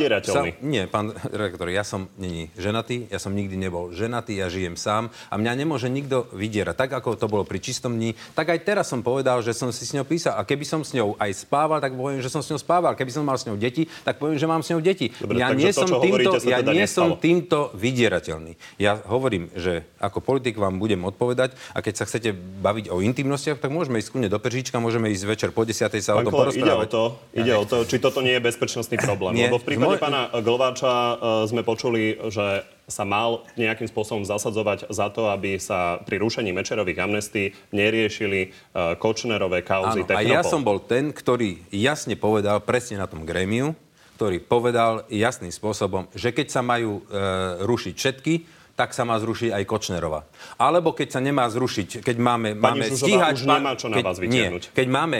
nie, 0.60 0.84
pán 0.86 1.10
rektor, 1.42 1.66
ja 1.72 1.82
som 1.82 2.06
není 2.20 2.52
ženatý, 2.54 3.08
ja 3.08 3.16
som 3.16 3.32
nikdy 3.32 3.56
nebol 3.56 3.90
ženatý, 3.90 4.38
ja 4.38 4.52
žijem 4.52 4.76
sám 4.76 5.08
a 5.32 5.34
mňa 5.40 5.52
nemôže 5.64 5.88
nikto 5.88 6.28
vydierať. 6.30 6.76
Tak, 6.76 6.90
ako 7.00 7.16
to 7.16 7.26
bolo 7.26 7.42
pri 7.48 7.58
čistom 7.58 7.96
dni, 7.96 8.12
tak 8.36 8.52
aj 8.52 8.60
teraz 8.62 8.86
som 8.92 9.00
povedal, 9.00 9.40
že 9.40 9.56
som 9.56 9.72
si 9.72 9.88
s 9.88 9.96
ňou 9.96 10.04
písal. 10.04 10.36
A 10.36 10.44
keby 10.44 10.64
som 10.68 10.84
s 10.84 10.92
ňou 10.92 11.16
aj 11.16 11.32
spával, 11.48 11.80
tak 11.80 11.96
poviem, 11.96 12.20
že 12.20 12.28
som 12.28 12.44
s 12.44 12.48
ňou 12.52 12.60
spával. 12.60 12.92
Keby 12.94 13.10
som 13.10 13.24
mal 13.24 13.40
s 13.40 13.48
ňou 13.48 13.56
deti, 13.56 13.88
tak 14.04 14.20
poviem, 14.20 14.36
že 14.36 14.46
mám 14.46 14.60
s 14.60 14.68
ňou 14.70 14.80
deti. 14.84 15.10
Dobre, 15.16 15.40
ja 15.40 15.50
nie 15.56 15.72
to, 15.72 15.82
som 15.82 15.88
týmto, 15.98 16.30
hovoríte, 16.30 16.38
ja 16.44 16.60
teda 16.60 16.72
nie 16.74 16.84
nestalo. 16.84 17.16
som 17.16 17.18
týmto 17.18 17.58
vydierateľný. 17.74 18.52
Ja 18.76 19.00
hovorím, 19.08 19.48
že 19.56 19.88
ako 19.98 20.20
politik 20.20 20.60
vám 20.60 20.76
budem 20.78 21.02
odpovedať 21.02 21.56
a 21.72 21.82
keď 21.82 21.94
sa 21.96 22.04
chcete 22.06 22.34
baviť 22.58 22.90
o 22.90 22.98
intimnostiach, 22.98 23.62
tak 23.62 23.70
môžeme 23.70 24.02
ísť 24.02 24.10
kľudne 24.10 24.30
do 24.30 24.38
Peržíčka, 24.42 24.82
môžeme 24.82 25.08
ísť 25.14 25.24
večer 25.24 25.50
po 25.54 25.62
10. 25.62 25.88
sa 26.02 26.18
o 26.18 26.20
Pán 26.20 26.26
tom 26.26 26.34
Kolár, 26.34 26.50
ide 26.50 26.66
o 26.66 26.82
porozprávať. 26.82 26.88
to, 26.90 27.04
ide 27.38 27.52
o 27.54 27.64
to, 27.64 27.76
či 27.86 27.96
toto 28.02 28.18
nie 28.18 28.34
je 28.34 28.42
bezpečnostný 28.42 28.98
problém. 29.08 29.38
Nie. 29.38 29.46
Lebo 29.46 29.62
v 29.62 29.66
prípade 29.70 29.96
Môj- 29.96 30.02
pána 30.02 30.28
Glváča 30.42 30.92
e, 30.92 31.14
sme 31.46 31.62
počuli, 31.62 32.18
že 32.28 32.66
sa 32.88 33.04
mal 33.04 33.44
nejakým 33.54 33.86
spôsobom 33.86 34.24
zasadzovať 34.24 34.88
za 34.88 35.12
to, 35.12 35.28
aby 35.28 35.60
sa 35.60 36.00
pri 36.02 36.18
rušení 36.18 36.50
Mečerových 36.50 36.98
amnestí 36.98 37.54
neriešili 37.70 38.40
e, 38.42 38.48
Kočnerové 38.98 39.62
kauzy 39.62 40.02
Áno, 40.02 40.16
a 40.16 40.20
ja 40.24 40.42
som 40.42 40.64
bol 40.66 40.82
ten, 40.82 41.14
ktorý 41.14 41.62
jasne 41.70 42.18
povedal, 42.18 42.64
presne 42.64 42.98
na 42.98 43.06
tom 43.06 43.22
grémiu, 43.22 43.76
ktorý 44.18 44.42
povedal 44.42 45.06
jasným 45.14 45.54
spôsobom, 45.54 46.10
že 46.10 46.34
keď 46.34 46.50
sa 46.50 46.58
majú 46.64 47.06
e, 47.06 47.22
rušiť 47.62 47.94
všetky, 47.94 48.57
tak 48.78 48.94
sa 48.94 49.02
má 49.02 49.18
zrušiť 49.18 49.50
aj 49.50 49.62
Kočnerova. 49.66 50.22
Alebo 50.54 50.94
keď 50.94 51.18
sa 51.18 51.20
nemá 51.20 51.50
zrušiť, 51.50 51.98
keď 51.98 52.16
máme, 52.22 52.54
Pani 52.54 52.62
máme 52.62 52.84
Žužová 52.94 53.06
stíhať... 53.10 53.34
už 53.34 53.46
nemá 53.50 53.72
čo 53.74 53.86
na 53.90 53.96
keď, 53.98 54.04
vás 54.06 54.18
nie, 54.22 54.46
keď 54.70 54.86
máme 54.86 55.18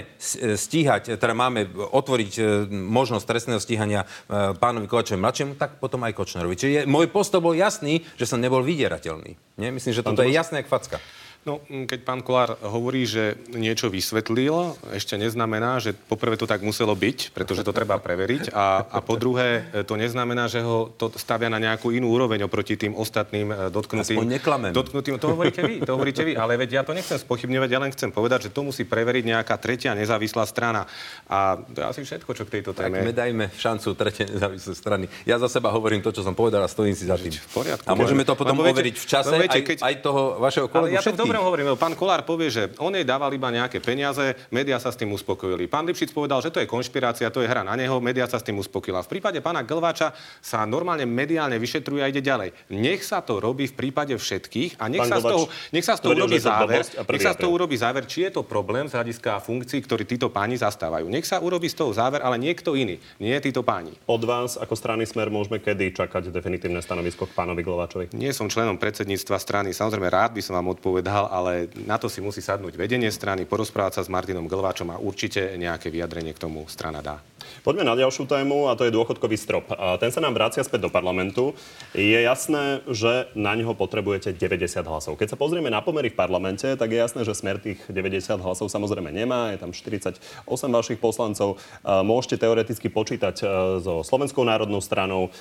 stíhať, 0.55 1.03
teda 1.19 1.35
máme 1.35 1.67
otvoriť 1.75 2.33
e, 2.39 2.43
možnosť 2.71 3.25
trestného 3.27 3.59
stíhania 3.59 4.07
e, 4.07 4.55
pánovi 4.55 4.87
Kovačovi 4.87 5.19
mladšiemu, 5.19 5.59
tak 5.59 5.83
potom 5.83 6.07
aj 6.07 6.15
Kočnerovi. 6.15 6.55
Čiže 6.55 6.71
je, 6.71 6.81
môj 6.87 7.11
postoj 7.11 7.43
bol 7.43 7.59
jasný, 7.59 8.07
že 8.15 8.31
som 8.31 8.39
nebol 8.39 8.63
vydierateľný. 8.63 9.59
Nie? 9.59 9.75
Myslím, 9.75 9.91
že 9.91 10.07
toto 10.07 10.23
je 10.23 10.31
jasné 10.31 10.63
jak 10.63 10.71
facka. 10.71 11.03
No, 11.49 11.65
mm, 11.65 11.89
keď 11.89 12.01
pán 12.05 12.21
Kolár 12.21 12.61
hovorí, 12.61 13.09
že 13.09 13.41
niečo 13.49 13.89
vysvetlil, 13.89 14.77
ešte 14.93 15.17
neznamená, 15.17 15.81
že 15.81 15.97
poprvé 15.97 16.37
to 16.37 16.45
tak 16.45 16.61
muselo 16.61 16.93
byť, 16.93 17.33
pretože 17.33 17.65
to 17.65 17.73
treba 17.73 17.97
preveriť 17.97 18.53
a, 18.53 18.85
a 18.85 18.99
po 19.01 19.17
druhé 19.17 19.65
to 19.89 19.97
neznamená, 19.97 20.45
že 20.53 20.61
ho 20.61 20.93
to 20.93 21.09
stavia 21.17 21.49
na 21.49 21.57
nejakú 21.57 21.89
inú 21.89 22.13
úroveň 22.13 22.45
oproti 22.45 22.77
tým 22.77 22.93
ostatným 22.93 23.49
e, 23.49 23.55
dotknutým. 23.73 24.21
Aspoň 24.21 24.29
neklamem. 24.29 24.73
Dotknutým, 24.77 25.17
to 25.17 25.33
hovoríte 25.33 25.65
vy, 25.65 25.81
to 25.81 25.97
hovoríte 25.97 26.21
vy, 26.21 26.37
ale 26.37 26.61
veď 26.61 26.71
ja 26.71 26.83
to 26.85 26.93
nechcem 26.93 27.17
spochybňovať, 27.17 27.69
ja 27.73 27.81
len 27.81 27.91
chcem 27.97 28.13
povedať, 28.13 28.39
že 28.47 28.51
to 28.53 28.61
musí 28.61 28.85
preveriť 28.85 29.25
nejaká 29.25 29.57
tretia 29.57 29.97
nezávislá 29.97 30.45
strana. 30.45 30.85
A 31.33 31.57
to 31.57 31.81
je 31.81 31.87
asi 31.89 32.01
všetko, 32.05 32.31
čo 32.37 32.45
k 32.45 32.61
tejto 32.61 32.77
Tak 32.77 32.93
téme. 32.93 33.09
my 33.09 33.13
dajme 33.17 33.45
šancu 33.57 33.97
tretej 33.97 34.37
nezávislej 34.37 34.77
strany. 34.77 35.05
Ja 35.25 35.41
za 35.41 35.49
seba 35.49 35.73
hovorím 35.73 36.05
to, 36.05 36.13
čo 36.13 36.21
som 36.21 36.37
povedal 36.37 36.61
a 36.61 36.69
stojím 36.69 36.93
si 36.93 37.09
za 37.09 37.17
tým. 37.17 37.33
V 37.33 37.51
poriadku. 37.57 37.89
A 37.89 37.97
môžeme 37.97 38.29
to 38.29 38.37
potom 38.37 38.53
viete- 38.61 38.77
overiť 38.77 38.97
v 39.01 39.07
čase 39.09 39.33
viete, 39.33 39.57
aj, 39.57 39.63
keď- 39.65 39.81
aj 39.81 39.95
toho 40.05 40.23
vašeho 40.37 40.67
Ale 40.69 40.73
kolegu 40.77 40.93
ja 40.93 41.01
to 41.01 41.05
všetkých. 41.09 41.38
Dobre 41.39 41.63
hovorím, 41.63 41.67
lebo 41.71 41.79
pán 41.79 41.95
Kolár 41.95 42.27
povie, 42.27 42.51
že 42.51 42.75
on 42.83 42.91
jej 42.91 43.07
dával 43.07 43.31
iba 43.31 43.47
nejaké 43.47 43.79
peniaze, 43.79 44.35
médiá 44.51 44.83
sa 44.83 44.91
s 44.91 44.99
tým 44.99 45.15
uspokojili. 45.15 45.71
Pán 45.71 45.87
Lipšic 45.87 46.11
povedal, 46.11 46.43
že 46.43 46.51
to 46.51 46.59
je 46.59 46.67
konšpirácia, 46.67 47.31
to 47.31 47.39
je 47.39 47.47
hra 47.47 47.63
na 47.63 47.79
neho, 47.79 47.95
médiá 48.03 48.27
sa 48.27 48.43
s 48.43 48.45
tým 48.45 48.59
uspokojila. 48.59 49.07
V 49.07 49.19
prípade 49.19 49.39
pána 49.39 49.63
Glváča 49.63 50.11
sa 50.43 50.67
normálne 50.67 51.07
mediálne 51.07 51.55
vyšetruje 51.63 52.03
a 52.03 52.11
ide 52.11 52.19
ďalej. 52.19 52.75
Nech 52.75 53.07
sa 53.07 53.23
to 53.23 53.39
robí 53.39 53.71
v 53.71 53.75
prípade 53.79 54.19
všetkých 54.19 54.83
a 54.83 54.91
nech 54.91 55.07
Pán 55.07 55.15
sa, 55.15 55.19
z 55.23 55.25
toho, 55.31 55.45
nech 55.71 55.87
sa 55.87 55.95
z 55.95 56.01
toho 56.03 56.13
urobí 56.19 56.39
záver, 56.43 56.83
nech 56.83 57.23
sa 57.23 57.33
z 57.33 57.39
toho 57.39 57.53
urobí 57.55 57.77
záver, 57.79 58.03
či 58.11 58.27
je 58.27 58.31
to 58.35 58.43
problém 58.43 58.91
z 58.91 58.99
hľadiska 58.99 59.39
funkcií, 59.39 59.79
ktorý 59.87 60.03
títo 60.03 60.35
páni 60.35 60.59
zastávajú. 60.59 61.07
Nech 61.07 61.23
sa 61.23 61.39
urobí 61.39 61.71
z 61.71 61.79
toho 61.79 61.95
záver, 61.95 62.19
ale 62.19 62.35
niekto 62.35 62.75
iný, 62.75 62.99
nie 63.23 63.39
títo 63.39 63.63
páni. 63.63 63.95
Od 64.11 64.23
vás 64.27 64.59
ako 64.59 64.75
strany 64.75 65.07
Smer 65.07 65.31
môžeme 65.31 65.63
kedy 65.63 65.95
čakať 65.95 66.35
definitívne 66.35 66.83
stanovisko 66.83 67.31
k 67.31 67.33
pánovi 67.39 67.63
Glováčovi? 67.63 68.11
Nie 68.19 68.35
som 68.35 68.51
členom 68.51 68.75
predsedníctva 68.75 69.39
strany, 69.39 69.71
samozrejme 69.71 70.11
rád 70.11 70.35
by 70.35 70.43
som 70.43 70.59
vám 70.59 70.75
odpovedal, 70.75 71.28
ale 71.29 71.69
na 71.87 72.01
to 72.01 72.09
si 72.09 72.25
musí 72.25 72.41
sadnúť 72.41 72.75
vedenie 72.75 73.13
strany, 73.13 73.45
porozprávať 73.45 74.01
sa 74.01 74.03
s 74.05 74.13
Martinom 74.13 74.49
Glváčom 74.49 74.89
a 74.91 75.01
určite 75.01 75.55
nejaké 75.61 75.93
vyjadrenie 75.93 76.33
k 76.33 76.43
tomu 76.43 76.65
strana 76.67 77.05
dá. 77.05 77.21
Poďme 77.65 77.85
na 77.85 77.97
ďalšiu 77.97 78.29
tému 78.29 78.69
a 78.69 78.77
to 78.77 78.87
je 78.87 78.95
dôchodkový 78.95 79.37
strop. 79.37 79.69
Ten 80.01 80.13
sa 80.13 80.21
nám 80.21 80.37
vracia 80.37 80.63
späť 80.65 80.89
do 80.89 80.91
parlamentu. 80.93 81.57
Je 81.97 82.17
jasné, 82.17 82.85
že 82.89 83.29
na 83.35 83.57
ňo 83.57 83.73
potrebujete 83.75 84.37
90 84.37 84.85
hlasov. 84.85 85.17
Keď 85.17 85.35
sa 85.35 85.41
pozrieme 85.41 85.73
na 85.73 85.81
pomery 85.81 86.13
v 86.13 86.19
parlamente, 86.19 86.65
tak 86.65 86.89
je 86.93 86.99
jasné, 86.99 87.21
že 87.25 87.37
smer 87.37 87.61
tých 87.61 87.81
90 87.89 88.41
hlasov 88.41 88.69
samozrejme 88.69 89.11
nemá. 89.11 89.53
Je 89.53 89.61
tam 89.61 89.73
48 89.73 90.21
vašich 90.49 91.01
poslancov. 91.01 91.61
Môžete 91.85 92.41
teoreticky 92.41 92.89
počítať 92.93 93.37
e, 93.43 93.45
so 93.83 94.01
Slovenskou 94.05 94.45
národnou 94.45 94.81
stranou 94.81 95.33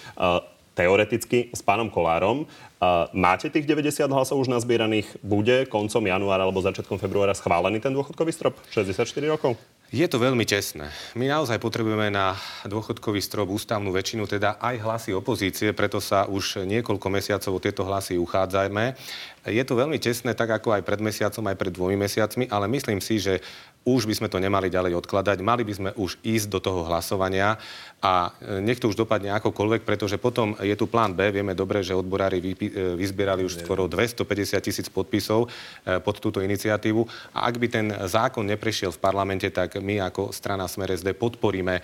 teoreticky 0.77 1.49
s 1.49 1.65
pánom 1.65 1.89
Kolárom. 1.89 2.45
A 2.77 3.09
Máte 3.09 3.49
tých 3.49 3.65
90 3.65 4.05
hlasov 4.13 4.37
už 4.37 4.53
nazbieraných? 4.53 5.17
Bude 5.25 5.65
koncom 5.65 6.05
januára 6.05 6.45
alebo 6.45 6.61
začiatkom 6.61 7.01
februára 7.01 7.33
schválený 7.33 7.81
ten 7.81 7.89
dôchodkový 7.89 8.29
strop? 8.29 8.53
64 8.69 9.01
rokov? 9.25 9.57
Je 9.87 10.03
to 10.03 10.19
veľmi 10.19 10.43
tesné. 10.43 10.91
My 11.15 11.31
naozaj 11.31 11.63
potrebujeme 11.63 12.11
na 12.11 12.35
dôchodkový 12.67 13.23
strop 13.23 13.47
ústavnú 13.47 13.95
väčšinu, 13.95 14.27
teda 14.27 14.59
aj 14.59 14.75
hlasy 14.83 15.15
opozície, 15.15 15.71
preto 15.71 16.03
sa 16.03 16.27
už 16.27 16.67
niekoľko 16.67 17.07
mesiacov 17.07 17.55
o 17.55 17.63
tieto 17.63 17.87
hlasy 17.87 18.19
uchádzajme. 18.19 18.99
Je 19.47 19.63
to 19.63 19.79
veľmi 19.79 19.95
tesné, 19.95 20.35
tak 20.35 20.51
ako 20.51 20.75
aj 20.75 20.83
pred 20.83 20.99
mesiacom, 20.99 21.39
aj 21.47 21.55
pred 21.55 21.71
dvomi 21.71 21.95
mesiacmi, 21.95 22.51
ale 22.51 22.67
myslím 22.67 22.99
si, 22.99 23.15
že 23.15 23.39
už 23.87 24.03
by 24.03 24.19
sme 24.19 24.27
to 24.27 24.43
nemali 24.43 24.67
ďalej 24.67 24.99
odkladať, 24.99 25.39
mali 25.39 25.63
by 25.63 25.73
sme 25.73 25.89
už 25.95 26.19
ísť 26.19 26.47
do 26.51 26.59
toho 26.59 26.83
hlasovania 26.83 27.55
a 28.03 28.35
e, 28.43 28.59
nech 28.59 28.83
to 28.83 28.91
už 28.91 28.99
dopadne 28.99 29.31
akokoľvek, 29.39 29.87
pretože 29.87 30.19
potom 30.19 30.59
je 30.59 30.75
tu 30.75 30.91
plán 30.91 31.15
B. 31.15 31.31
Vieme 31.31 31.55
dobre, 31.55 31.79
že 31.79 31.95
odborári 31.95 32.43
vypi- 32.43 32.75
e, 32.75 32.99
vyzbierali 32.99 33.47
už 33.47 33.63
skoro 33.63 33.87
250 33.87 34.59
tisíc 34.59 34.91
podpisov 34.91 35.47
e, 35.47 35.97
pod 36.03 36.19
túto 36.19 36.43
iniciatívu 36.43 37.01
a 37.31 37.47
ak 37.47 37.55
by 37.55 37.67
ten 37.71 37.87
zákon 38.11 38.43
neprešiel 38.43 38.91
v 38.91 38.99
parlamente, 38.99 39.47
tak 39.47 39.79
my 39.79 40.03
ako 40.11 40.35
strana 40.35 40.67
Smer 40.67 40.91
SD 40.91 41.15
podporíme 41.15 41.79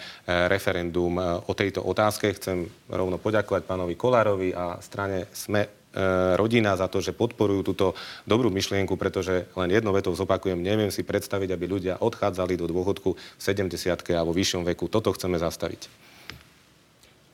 referendum 0.51 1.15
o 1.47 1.53
tejto 1.55 1.79
otázke. 1.87 2.35
Chcem 2.35 2.67
rovno 2.91 3.15
poďakovať 3.15 3.63
pánovi 3.63 3.95
Kolárovi 3.95 4.51
a 4.51 4.77
strane 4.83 5.31
Sme 5.31 5.82
rodina 6.37 6.73
za 6.73 6.89
to, 6.89 6.99
že 6.99 7.13
podporujú 7.13 7.61
túto 7.61 7.85
dobrú 8.25 8.49
myšlienku, 8.49 8.97
pretože 8.97 9.45
len 9.53 9.69
jedno 9.69 9.93
vetou 9.93 10.13
zopakujem, 10.13 10.57
neviem 10.57 10.89
si 10.89 11.05
predstaviť, 11.05 11.49
aby 11.53 11.65
ľudia 11.69 11.93
odchádzali 12.01 12.57
do 12.57 12.65
dôchodku 12.69 13.09
v 13.13 13.41
70 13.41 13.73
a 14.17 14.21
vo 14.25 14.33
vyššom 14.33 14.65
veku. 14.73 14.89
Toto 14.89 15.13
chceme 15.13 15.37
zastaviť. 15.37 16.12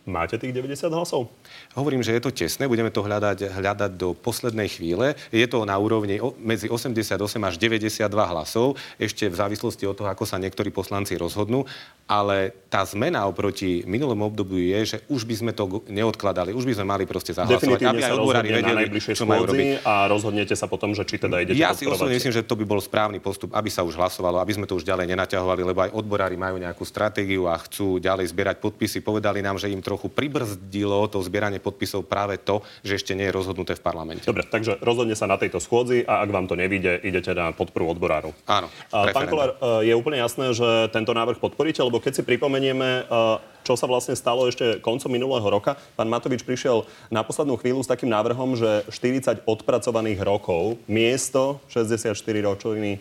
Máte 0.10 0.42
tých 0.42 0.50
90 0.50 0.90
hlasov? 0.90 1.30
Hovorím, 1.78 2.02
že 2.02 2.18
je 2.18 2.22
to 2.26 2.34
tesné, 2.34 2.66
budeme 2.66 2.90
to 2.90 3.06
hľadať, 3.06 3.54
hľadať 3.54 3.92
do 3.94 4.18
poslednej 4.18 4.66
chvíle. 4.66 5.14
Je 5.30 5.46
to 5.46 5.62
na 5.70 5.78
úrovni 5.78 6.18
medzi 6.42 6.66
88 6.66 7.14
až 7.46 7.56
92 7.62 8.10
hlasov, 8.10 8.74
ešte 8.98 9.30
v 9.30 9.36
závislosti 9.38 9.86
od 9.86 9.94
toho, 9.94 10.10
ako 10.10 10.26
sa 10.26 10.42
niektorí 10.42 10.74
poslanci 10.74 11.14
rozhodnú, 11.14 11.70
ale 12.10 12.50
tá 12.74 12.82
zmena 12.82 13.30
oproti 13.30 13.86
minulom 13.86 14.26
obdobiu 14.26 14.58
je, 14.74 14.98
že 14.98 14.98
už 15.14 15.30
by 15.30 15.36
sme 15.38 15.52
to 15.54 15.86
neodkladali, 15.86 16.58
už 16.58 16.66
by 16.66 16.74
sme 16.82 16.86
mali 16.90 17.04
proste 17.06 17.38
zahlasovať, 17.38 17.82
aby 17.86 18.02
aj 18.02 18.14
odborári 18.18 18.50
vedeli, 18.50 18.82
čo 18.98 19.30
majú 19.30 19.46
robiť. 19.46 19.86
a 19.86 20.10
rozhodnete 20.10 20.58
sa 20.58 20.66
potom, 20.66 20.98
že 20.98 21.06
či 21.06 21.22
teda 21.22 21.46
idete 21.46 21.62
Ja 21.62 21.78
si 21.78 21.86
osobne 21.86 22.18
myslím, 22.18 22.34
že 22.34 22.42
to 22.42 22.58
by 22.58 22.66
bol 22.66 22.82
správny 22.82 23.22
postup, 23.22 23.54
aby 23.54 23.70
sa 23.70 23.86
už 23.86 23.94
hlasovalo, 23.94 24.42
aby 24.42 24.58
sme 24.58 24.66
to 24.66 24.80
už 24.80 24.88
ďalej 24.88 25.06
nenaťahovali, 25.14 25.62
lebo 25.62 25.80
aj 25.86 25.92
odborári 25.94 26.40
majú 26.40 26.58
nejakú 26.58 26.82
stratégiu 26.88 27.46
a 27.46 27.60
chcú 27.60 28.00
ďalej 28.00 28.32
zbierať 28.32 28.58
podpisy. 28.64 29.04
Povedali 29.04 29.44
nám, 29.44 29.60
že 29.60 29.68
im 29.68 29.84
trochu 29.84 29.99
pribrzdilo 30.08 31.12
to 31.12 31.20
zbieranie 31.20 31.60
podpisov 31.60 32.08
práve 32.08 32.40
to, 32.40 32.64
že 32.86 33.02
ešte 33.02 33.18
nie 33.18 33.28
je 33.28 33.36
rozhodnuté 33.36 33.76
v 33.76 33.84
parlamente. 33.84 34.24
Dobre, 34.24 34.48
takže 34.48 34.80
rozhodne 34.80 35.18
sa 35.20 35.28
na 35.28 35.36
tejto 35.36 35.60
schôdzi 35.60 36.08
a 36.08 36.24
ak 36.24 36.30
vám 36.32 36.48
to 36.48 36.56
nevíde, 36.56 37.02
idete 37.04 37.36
na 37.36 37.52
podporu 37.52 37.92
odborárov. 37.92 38.32
Áno, 38.46 38.70
A, 38.94 39.10
Pán. 39.12 39.28
Kolár, 39.28 39.52
e, 39.58 39.92
je 39.92 39.94
úplne 39.98 40.22
jasné, 40.22 40.54
že 40.54 40.88
tento 40.94 41.12
návrh 41.12 41.42
podporíte, 41.42 41.82
lebo 41.82 41.98
keď 41.98 42.22
si 42.22 42.24
pripomenieme, 42.24 43.04
e, 43.04 43.38
čo 43.66 43.74
sa 43.76 43.86
vlastne 43.86 44.16
stalo 44.16 44.48
ešte 44.48 44.80
koncom 44.80 45.12
minulého 45.12 45.46
roka, 45.46 45.76
pán 45.94 46.08
Matovič 46.08 46.42
prišiel 46.42 46.88
na 47.12 47.22
poslednú 47.22 47.60
chvíľu 47.60 47.84
s 47.84 47.92
takým 47.92 48.10
návrhom, 48.10 48.56
že 48.56 48.88
40 48.88 49.44
odpracovaných 49.46 50.24
rokov 50.24 50.80
miesto 50.88 51.60
64 51.70 52.16
ročný 52.46 52.98
e, 52.98 53.00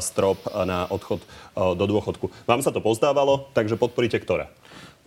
strop 0.00 0.40
na 0.64 0.88
odchod 0.90 1.22
do 1.60 1.84
dôchodku. 1.84 2.32
Vám 2.48 2.64
sa 2.64 2.72
to 2.72 2.80
pozdávalo, 2.80 3.50
takže 3.52 3.76
podporíte 3.76 4.16
ktoré? 4.22 4.48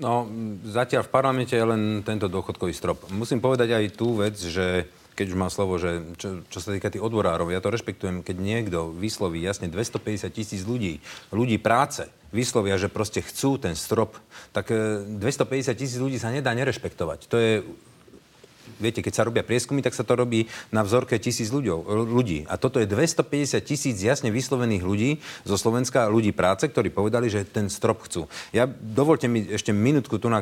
No, 0.02 0.26
zatiaľ 0.66 1.06
v 1.06 1.14
parlamente 1.14 1.54
je 1.54 1.62
len 1.62 2.02
tento 2.02 2.26
dôchodkový 2.26 2.74
strop. 2.74 3.06
Musím 3.14 3.38
povedať 3.38 3.78
aj 3.78 3.86
tú 3.94 4.18
vec, 4.18 4.34
že 4.34 4.90
keď 5.14 5.26
už 5.30 5.38
mám 5.38 5.54
slovo, 5.54 5.78
že 5.78 6.02
čo, 6.18 6.42
čo 6.50 6.58
sa 6.58 6.74
týka 6.74 6.90
tých 6.90 7.06
odborárov, 7.06 7.54
ja 7.54 7.62
to 7.62 7.70
rešpektujem, 7.70 8.26
keď 8.26 8.38
niekto 8.42 8.90
vysloví 8.90 9.38
jasne 9.46 9.70
250 9.70 10.26
tisíc 10.34 10.66
ľudí, 10.66 10.98
ľudí 11.30 11.62
práce, 11.62 12.10
vyslovia, 12.34 12.82
že 12.82 12.90
proste 12.90 13.22
chcú 13.22 13.62
ten 13.62 13.78
strop, 13.78 14.18
tak 14.50 14.74
e, 14.74 15.06
250 15.22 15.78
tisíc 15.78 16.02
ľudí 16.02 16.18
sa 16.18 16.34
nedá 16.34 16.50
nerešpektovať. 16.58 17.30
To 17.30 17.38
je 17.38 17.62
viete, 18.80 19.06
keď 19.06 19.14
sa 19.14 19.28
robia 19.28 19.44
prieskumy, 19.46 19.84
tak 19.84 19.94
sa 19.94 20.06
to 20.06 20.16
robí 20.16 20.48
na 20.72 20.82
vzorke 20.82 21.18
tisíc 21.20 21.52
ľudí. 21.52 22.48
A 22.48 22.56
toto 22.56 22.80
je 22.80 22.88
250 22.88 23.60
tisíc 23.62 24.00
jasne 24.00 24.32
vyslovených 24.32 24.84
ľudí 24.84 25.12
zo 25.44 25.60
Slovenska, 25.60 26.08
ľudí 26.08 26.32
práce, 26.32 26.70
ktorí 26.72 26.90
povedali, 26.90 27.28
že 27.28 27.44
ten 27.44 27.68
strop 27.68 28.08
chcú. 28.08 28.32
Ja 28.56 28.66
dovolte 28.66 29.28
mi 29.28 29.44
ešte 29.44 29.76
minútku 29.76 30.18
tu 30.18 30.32
e, 30.32 30.40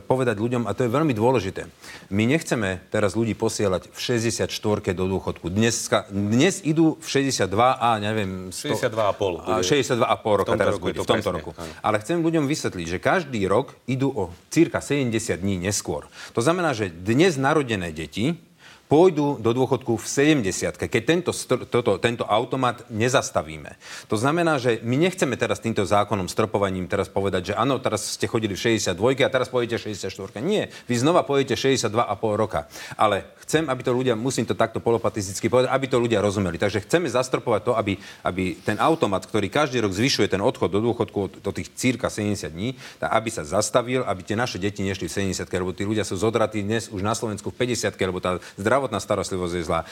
povedať 0.00 0.36
ľuďom, 0.40 0.64
a 0.64 0.72
to 0.72 0.88
je 0.88 0.90
veľmi 0.90 1.12
dôležité. 1.12 1.68
My 2.08 2.24
nechceme 2.24 2.80
teraz 2.88 3.12
ľudí 3.12 3.36
posielať 3.36 3.92
v 3.92 3.98
64 4.00 4.48
do 4.96 5.04
dôchodku. 5.04 5.52
Dnes, 5.52 5.76
dnes 6.08 6.64
idú 6.64 6.96
v 6.96 7.06
62 7.06 7.44
a 7.52 8.00
neviem... 8.00 8.48
62,5. 8.48 9.60
62,5 9.60 10.40
roka 10.40 10.52
teraz 10.56 10.80
bude, 10.80 10.96
v 10.96 11.04
tomto 11.04 11.30
roku. 11.30 11.50
Ale 11.84 12.00
chcem 12.00 12.24
ľuďom 12.24 12.48
vysvetliť, 12.48 12.86
že 12.88 12.98
každý 12.98 13.44
rok 13.44 13.76
idú 13.84 14.08
o 14.08 14.32
cirka 14.48 14.80
70 14.80 15.36
dní 15.36 15.60
neskôr. 15.60 16.08
To 16.32 16.40
znamená, 16.40 16.72
že 16.72 16.88
dnes 16.88 17.36
narodené 17.36 17.67
narodené 17.68 17.92
deti 17.92 18.47
pôjdu 18.88 19.36
do 19.38 19.52
dôchodku 19.52 20.00
v 20.00 20.06
70 20.08 20.80
keď 20.80 21.02
tento, 21.04 21.30
toto, 21.68 22.00
tento 22.00 22.24
automat 22.24 22.88
nezastavíme. 22.88 23.76
To 24.08 24.16
znamená, 24.16 24.56
že 24.56 24.80
my 24.80 24.96
nechceme 24.96 25.36
teraz 25.36 25.60
týmto 25.60 25.84
zákonom, 25.84 26.26
stropovaním 26.26 26.88
teraz 26.88 27.06
povedať, 27.12 27.52
že 27.52 27.54
áno, 27.54 27.76
teraz 27.78 28.16
ste 28.16 28.24
chodili 28.24 28.56
v 28.56 28.80
62 28.80 28.96
a 28.96 29.28
teraz 29.28 29.52
pôjdete 29.52 29.92
64. 29.92 30.40
Nie, 30.40 30.72
vy 30.88 30.94
znova 30.96 31.22
pôjdete 31.22 31.54
62,5 31.54 31.94
roka. 32.34 32.66
Ale 32.96 33.28
chcem, 33.44 33.68
aby 33.68 33.80
to 33.84 33.92
ľudia, 33.92 34.16
musím 34.16 34.48
to 34.48 34.56
takto 34.56 34.80
polopatisticky 34.80 35.52
povedať, 35.52 35.68
aby 35.68 35.86
to 35.86 36.00
ľudia 36.00 36.24
rozumeli. 36.24 36.56
Takže 36.56 36.88
chceme 36.88 37.12
zastropovať 37.12 37.60
to, 37.68 37.72
aby, 37.76 38.00
aby 38.24 38.56
ten 38.64 38.80
automat, 38.80 39.28
ktorý 39.28 39.52
každý 39.52 39.84
rok 39.84 39.92
zvyšuje 39.92 40.32
ten 40.32 40.40
odchod 40.40 40.72
do 40.72 40.80
dôchodku 40.80 41.44
do 41.44 41.50
tých 41.52 41.68
cirka 41.76 42.08
70 42.08 42.48
dní, 42.48 42.72
tak 42.96 43.12
aby 43.12 43.28
sa 43.28 43.44
zastavil, 43.44 44.04
aby 44.08 44.20
tie 44.24 44.36
naše 44.36 44.56
deti 44.56 44.80
nešli 44.80 45.08
v 45.08 45.32
70 45.36 45.44
lebo 45.48 45.76
tí 45.76 45.84
ľudia 45.84 46.06
sú 46.06 46.16
zodratí 46.16 46.64
dnes 46.64 46.88
už 46.88 47.04
na 47.04 47.12
Slovensku 47.12 47.52
v 47.52 47.68
50 47.68 47.92
lebo 48.08 48.22
tá 48.22 48.40
zdravotná 48.56 48.77
starostlivosť 48.86 49.54
je 49.58 49.64
zlá. 49.66 49.80
E, 49.82 49.86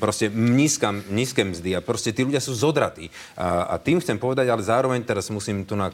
proste 0.00 0.32
nízka, 0.32 0.96
nízke 1.12 1.44
mzdy 1.44 1.76
a 1.76 1.84
proste 1.84 2.16
tí 2.16 2.24
ľudia 2.24 2.40
sú 2.40 2.56
zodratí. 2.56 3.12
A, 3.36 3.68
a 3.68 3.74
tým 3.76 4.00
chcem 4.00 4.16
povedať, 4.16 4.48
ale 4.48 4.64
zároveň 4.64 5.04
teraz 5.04 5.28
musím 5.28 5.68
tu 5.68 5.76
e, 5.76 5.92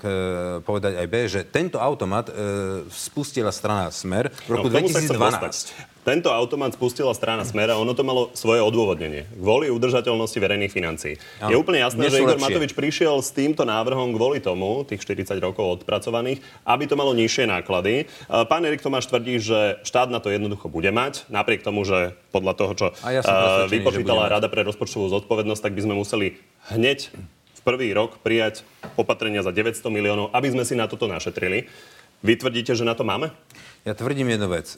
povedať 0.62 0.94
aj 1.03 1.07
B, 1.11 1.14
že 1.27 1.40
tento 1.48 1.83
automat 1.83 2.31
e, 2.31 2.33
spustila 2.92 3.50
strana 3.50 3.90
Smer 3.90 4.31
v 4.46 4.50
roku 4.55 4.70
no, 4.70 4.79
2012. 4.79 5.93
Tento 6.04 6.28
automat 6.28 6.76
spustila 6.76 7.16
strana 7.16 7.48
Smera, 7.48 7.80
ono 7.80 7.96
to 7.96 8.04
malo 8.04 8.28
svoje 8.36 8.60
odôvodnenie. 8.60 9.24
Kvôli 9.40 9.72
udržateľnosti 9.72 10.36
verejných 10.36 10.68
financií. 10.68 11.16
Ja, 11.40 11.48
je 11.48 11.56
úplne 11.56 11.80
jasné, 11.80 12.12
že 12.12 12.20
Igor 12.20 12.36
lepšie. 12.36 12.44
Matovič 12.44 12.72
prišiel 12.76 13.24
s 13.24 13.32
týmto 13.32 13.64
návrhom 13.64 14.12
kvôli 14.12 14.36
tomu, 14.44 14.84
tých 14.84 15.00
40 15.00 15.40
rokov 15.40 15.80
odpracovaných, 15.80 16.44
aby 16.68 16.84
to 16.84 17.00
malo 17.00 17.16
nižšie 17.16 17.48
náklady. 17.48 18.04
Pán 18.28 18.68
Erik 18.68 18.84
Tomáš 18.84 19.08
tvrdí, 19.08 19.40
že 19.40 19.80
štát 19.80 20.12
na 20.12 20.20
to 20.20 20.28
jednoducho 20.28 20.68
bude 20.68 20.92
mať, 20.92 21.24
napriek 21.32 21.64
tomu, 21.64 21.88
že 21.88 22.12
podľa 22.36 22.52
toho, 22.52 22.72
čo 22.76 22.86
ja 23.00 23.24
vypočítala 23.64 24.28
Rada 24.28 24.52
pre 24.52 24.60
rozpočtovú 24.60 25.08
zodpovednosť, 25.08 25.62
tak 25.64 25.72
by 25.72 25.88
sme 25.88 25.96
museli 25.96 26.36
hneď 26.68 27.16
v 27.56 27.60
prvý 27.64 27.96
rok 27.96 28.20
prijať 28.20 28.60
opatrenia 29.00 29.40
za 29.40 29.56
900 29.56 29.80
miliónov, 29.88 30.28
aby 30.36 30.52
sme 30.52 30.68
si 30.68 30.76
na 30.76 30.84
toto 30.84 31.08
našetrili. 31.08 31.64
Vy 32.20 32.40
tvrdíte, 32.40 32.76
že 32.76 32.84
na 32.84 32.92
to 32.92 33.08
máme? 33.08 33.32
Ja 33.88 33.96
tvrdím 33.96 34.32
jednu 34.32 34.52
vec 34.52 34.76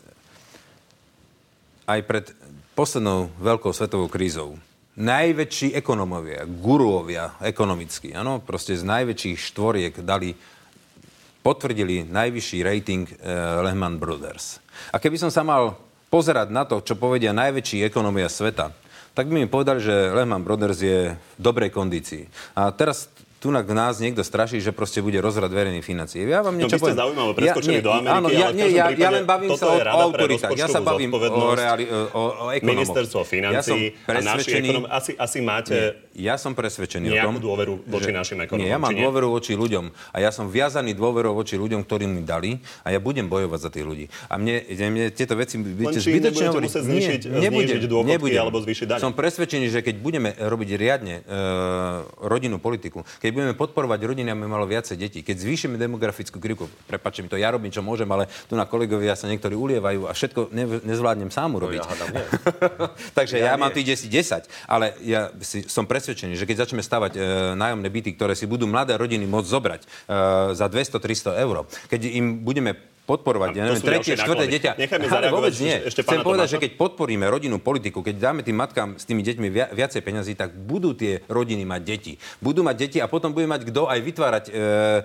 aj 1.86 2.00
pred 2.04 2.26
poslednou 2.74 3.32
veľkou 3.40 3.72
svetovou 3.72 4.10
krízou 4.10 4.58
najväčší 4.96 5.76
ekonomovia, 5.76 6.48
guruovia 6.48 7.36
ekonomickí, 7.44 8.16
áno, 8.16 8.40
proste 8.40 8.72
z 8.72 8.84
najväčších 8.88 9.36
štvoriek 9.52 9.94
dali, 10.00 10.32
potvrdili 11.44 12.08
najvyšší 12.08 12.58
rating 12.64 13.04
eh, 13.04 13.14
Lehman 13.60 14.00
Brothers. 14.00 14.58
A 14.90 14.96
keby 14.96 15.20
som 15.20 15.28
sa 15.28 15.44
mal 15.44 15.76
pozerať 16.08 16.48
na 16.48 16.64
to, 16.64 16.80
čo 16.80 16.96
povedia 16.96 17.36
najväčší 17.36 17.84
ekonomia 17.84 18.32
sveta, 18.32 18.72
tak 19.16 19.32
by 19.32 19.44
mi 19.44 19.48
povedali, 19.48 19.80
že 19.80 20.12
Lehman 20.12 20.44
Brothers 20.44 20.80
je 20.80 21.12
v 21.12 21.40
dobrej 21.40 21.72
kondícii. 21.72 22.28
A 22.56 22.68
teraz 22.72 23.08
tu 23.46 23.54
na 23.54 23.62
nás 23.62 24.02
niekto 24.02 24.26
straší, 24.26 24.58
že 24.58 24.74
proste 24.74 24.98
bude 24.98 25.22
rozrad 25.22 25.46
verejných 25.54 25.86
financií. 25.86 26.26
Ja 26.26 26.42
vám 26.42 26.58
niečo 26.58 26.82
no, 26.82 26.82
ste 26.82 26.98
zaujímavé 26.98 27.32
preskočili 27.38 27.78
ja, 27.78 27.78
nie, 27.78 27.86
do 27.86 27.92
Ameriky, 27.94 28.16
áno, 28.18 28.28
ja, 28.34 28.48
nie, 28.50 28.68
ja, 28.74 28.84
ja 28.90 29.10
len 29.14 29.22
bavím 29.22 29.54
sa 29.54 29.70
o, 29.70 29.78
o 29.78 29.98
autoritách. 30.10 30.50
Ja 30.58 30.66
sa 30.66 30.82
bavím 30.82 31.14
o, 31.14 31.54
reali, 31.54 31.86
o, 31.86 32.02
o 32.10 32.46
ekonomoch. 32.50 32.90
Ministerstvo 32.90 33.22
financií 33.22 33.94
ja 33.94 34.18
a 34.18 34.34
naši 34.34 34.50
ekonom... 34.58 34.84
Asi, 34.90 35.14
asi 35.14 35.38
máte 35.38 35.76
nie, 36.10 36.26
ja 36.26 36.40
som 36.40 36.58
presvedčený 36.58 37.12
o 37.12 37.16
tom, 37.22 37.38
dôveru 37.38 37.86
voči 37.86 38.10
že, 38.10 38.16
našim 38.16 38.38
ekonomom. 38.42 38.66
Nie, 38.66 38.74
ja 38.74 38.80
mám 38.82 38.96
dôveru 38.96 39.28
voči 39.30 39.52
ľuďom. 39.52 39.92
A 40.10 40.16
ja 40.18 40.32
som 40.32 40.48
viazaný 40.48 40.96
dôverou 40.96 41.36
voči 41.36 41.54
ľuďom, 41.60 41.84
ktorí 41.86 42.08
mi 42.08 42.24
dali 42.24 42.58
a 42.82 42.90
ja 42.90 42.98
budem 42.98 43.28
bojovať 43.28 43.60
za 43.60 43.70
tých 43.70 43.84
ľudí. 43.84 44.04
A 44.32 44.40
mne, 44.40 44.64
mne 44.66 45.12
tieto 45.12 45.36
veci 45.36 45.60
budete 45.60 46.02
zbytočne 46.02 46.50
hovoriť. 46.50 46.70
Znižiť, 46.72 47.22
nie, 47.30 47.46
nebudem, 47.46 47.78
dôchodky 47.84 48.10
nebudem. 48.16 48.40
alebo 48.40 48.58
zvýšiť 48.64 48.86
daň. 48.90 48.98
Som 48.98 49.12
presvedčený, 49.12 49.66
že 49.68 49.84
keď 49.84 49.94
budeme 50.00 50.32
robiť 50.32 50.68
riadne 50.74 51.20
uh, 51.20 52.08
rodinnú 52.24 52.56
politiku, 52.56 53.04
keď 53.20 53.30
budeme 53.36 53.52
podporovať 53.52 54.00
rodiny, 54.08 54.32
aby 54.32 54.48
malo 54.48 54.64
viacej 54.64 54.96
detí. 54.96 55.20
Keď 55.20 55.36
zvýšime 55.36 55.76
demografickú 55.76 56.40
krivku, 56.40 56.72
prepačte 56.88 57.20
mi 57.20 57.28
to, 57.28 57.36
ja 57.36 57.52
robím, 57.52 57.68
čo 57.68 57.84
môžem, 57.84 58.08
ale 58.08 58.32
tu 58.48 58.56
na 58.56 58.64
kolegovia 58.64 59.12
sa 59.12 59.28
niektorí 59.28 59.52
ulievajú 59.52 60.08
a 60.08 60.16
všetko 60.16 60.48
ne, 60.56 60.64
nezvládnem 60.80 61.28
sám 61.28 61.60
urobiť. 61.60 61.80
No, 61.80 61.84
ja 61.84 61.90
hádam, 61.92 62.08
Takže 63.18 63.36
ja, 63.36 63.52
ja 63.52 63.60
mám 63.60 63.76
tých 63.76 64.00
10, 64.00 64.48
10, 64.48 64.72
ale 64.72 64.96
ja 65.04 65.28
si, 65.44 65.68
som 65.68 65.84
presvedčený, 65.84 66.40
že 66.40 66.48
keď 66.48 66.64
začneme 66.64 66.80
stavať 66.80 67.12
e, 67.12 67.20
nájomné 67.60 67.88
byty, 67.92 68.16
ktoré 68.16 68.32
si 68.32 68.48
budú 68.48 68.64
mladé 68.64 68.96
rodiny 68.96 69.28
môcť 69.28 69.48
zobrať 69.52 69.80
e, 69.84 69.86
za 70.56 70.66
200-300 70.72 71.44
eur, 71.44 71.68
keď 71.92 72.00
im 72.08 72.40
budeme 72.40 72.95
podporovať, 73.06 73.48
ja 73.54 73.62
neviem, 73.70 73.82
tretie, 73.86 74.18
štvrté 74.18 74.44
dieťa. 74.50 74.72
Ale 75.06 75.30
vôbec 75.30 75.54
nie. 75.62 75.78
Ešte 75.86 76.02
Chcem 76.02 76.26
povedať, 76.26 76.58
že 76.58 76.58
keď 76.58 76.72
podporíme 76.74 77.22
rodinnú 77.30 77.62
politiku, 77.62 78.02
keď 78.02 78.18
dáme 78.18 78.42
tým 78.42 78.58
matkám 78.58 78.98
s 78.98 79.06
tými 79.06 79.22
deťmi 79.22 79.48
viacej 79.72 80.02
peňazí, 80.02 80.34
tak 80.34 80.58
budú 80.58 80.92
tie 80.92 81.22
rodiny 81.30 81.62
mať 81.62 81.82
deti. 81.86 82.18
Budú 82.42 82.66
mať 82.66 82.76
deti 82.76 82.98
a 82.98 83.06
potom 83.06 83.30
bude 83.30 83.46
mať 83.46 83.70
kto 83.70 83.86
aj 83.86 84.00
vytvárať 84.02 84.44
e, 84.50 84.52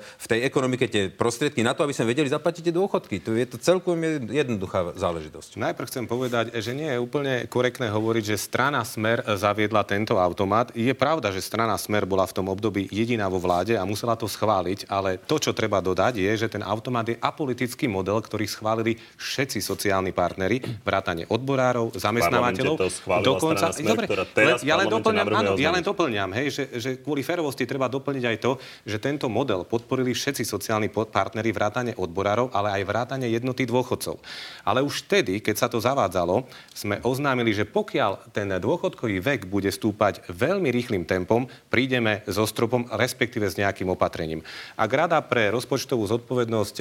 v 0.01 0.25
tej 0.25 0.39
ekonomike 0.49 0.85
tie 0.89 1.13
prostriedky 1.13 1.61
na 1.61 1.77
to, 1.77 1.85
aby 1.85 1.93
sme 1.93 2.09
vedeli 2.09 2.25
zaplatiť 2.25 2.65
tie 2.65 2.73
dôchodky. 2.73 3.21
To 3.21 3.37
je 3.37 3.45
to 3.45 3.61
celkom 3.61 4.01
jednoduchá 4.33 4.97
záležitosť. 4.97 5.61
Najprv 5.61 5.89
chcem 5.93 6.05
povedať, 6.09 6.57
že 6.57 6.73
nie 6.73 6.89
je 6.89 6.97
úplne 6.97 7.45
korektné 7.45 7.93
hovoriť, 7.93 8.33
že 8.33 8.41
strana 8.41 8.81
Smer 8.81 9.21
zaviedla 9.37 9.85
tento 9.85 10.17
automat. 10.17 10.73
Je 10.73 10.91
pravda, 10.97 11.29
že 11.29 11.45
strana 11.45 11.77
Smer 11.77 12.09
bola 12.09 12.25
v 12.25 12.33
tom 12.33 12.49
období 12.49 12.89
jediná 12.89 13.29
vo 13.29 13.37
vláde 13.37 13.77
a 13.77 13.85
musela 13.85 14.17
to 14.17 14.25
schváliť, 14.25 14.89
ale 14.89 15.21
to, 15.21 15.37
čo 15.37 15.53
treba 15.53 15.83
dodať, 15.83 16.17
je, 16.17 16.31
že 16.33 16.47
ten 16.49 16.65
automat 16.65 17.05
je 17.05 17.19
apolitický 17.19 17.90
model, 17.91 18.23
ktorý 18.23 18.47
schválili 18.47 18.95
všetci 19.19 19.60
sociálni 19.60 20.15
partnery, 20.15 20.63
vrátane 20.82 21.27
odborárov, 21.27 21.91
zamestnávateľov. 21.99 22.80
Dokonca, 23.19 23.75
smer, 23.75 24.08
dobre, 24.08 24.25
teraz 24.32 24.63
ja, 24.63 24.80
len 24.80 24.88
doplňam, 24.88 25.27
áno, 25.27 25.51
ja 25.60 25.75
len 25.75 25.84
doplňam, 25.84 26.32
hej, 26.39 26.47
že, 26.56 26.63
že 26.80 26.89
kvôli 27.04 27.21
ferovosti 27.21 27.67
treba 27.67 27.91
doplniť 27.91 28.23
aj 28.23 28.38
to, 28.39 28.51
že 28.88 28.97
tento 29.04 29.27
model 29.27 29.67
podporili 29.67 30.15
všetci 30.15 30.47
sociálni 30.47 30.88
partnery, 30.88 31.51
vrátane 31.51 31.91
odborárov, 31.99 32.56
ale 32.56 32.80
aj 32.80 32.88
vrátane 32.88 33.27
jednoty 33.27 33.67
dôchodcov. 33.67 34.23
Ale 34.63 34.80
už 34.80 35.04
vtedy, 35.06 35.43
keď 35.43 35.56
sa 35.60 35.67
to 35.67 35.84
zavádzalo, 35.84 36.47
sme 36.71 37.04
oznámili, 37.04 37.51
že 37.51 37.67
pokiaľ 37.67 38.32
ten 38.32 38.47
dôchodkový 38.47 39.19
vek 39.19 39.41
bude 39.51 39.67
stúpať 39.67 40.23
veľmi 40.32 40.71
rýchlým 40.71 41.04
tempom, 41.04 41.49
prídeme 41.67 42.23
so 42.30 42.47
stropom, 42.47 42.88
respektíve 42.93 43.49
s 43.49 43.60
nejakým 43.60 43.89
opatrením. 43.91 44.45
Ak 44.77 44.93
Rada 44.93 45.19
pre 45.19 45.49
rozpočtovú 45.51 46.06
zodpovednosť 46.08 46.75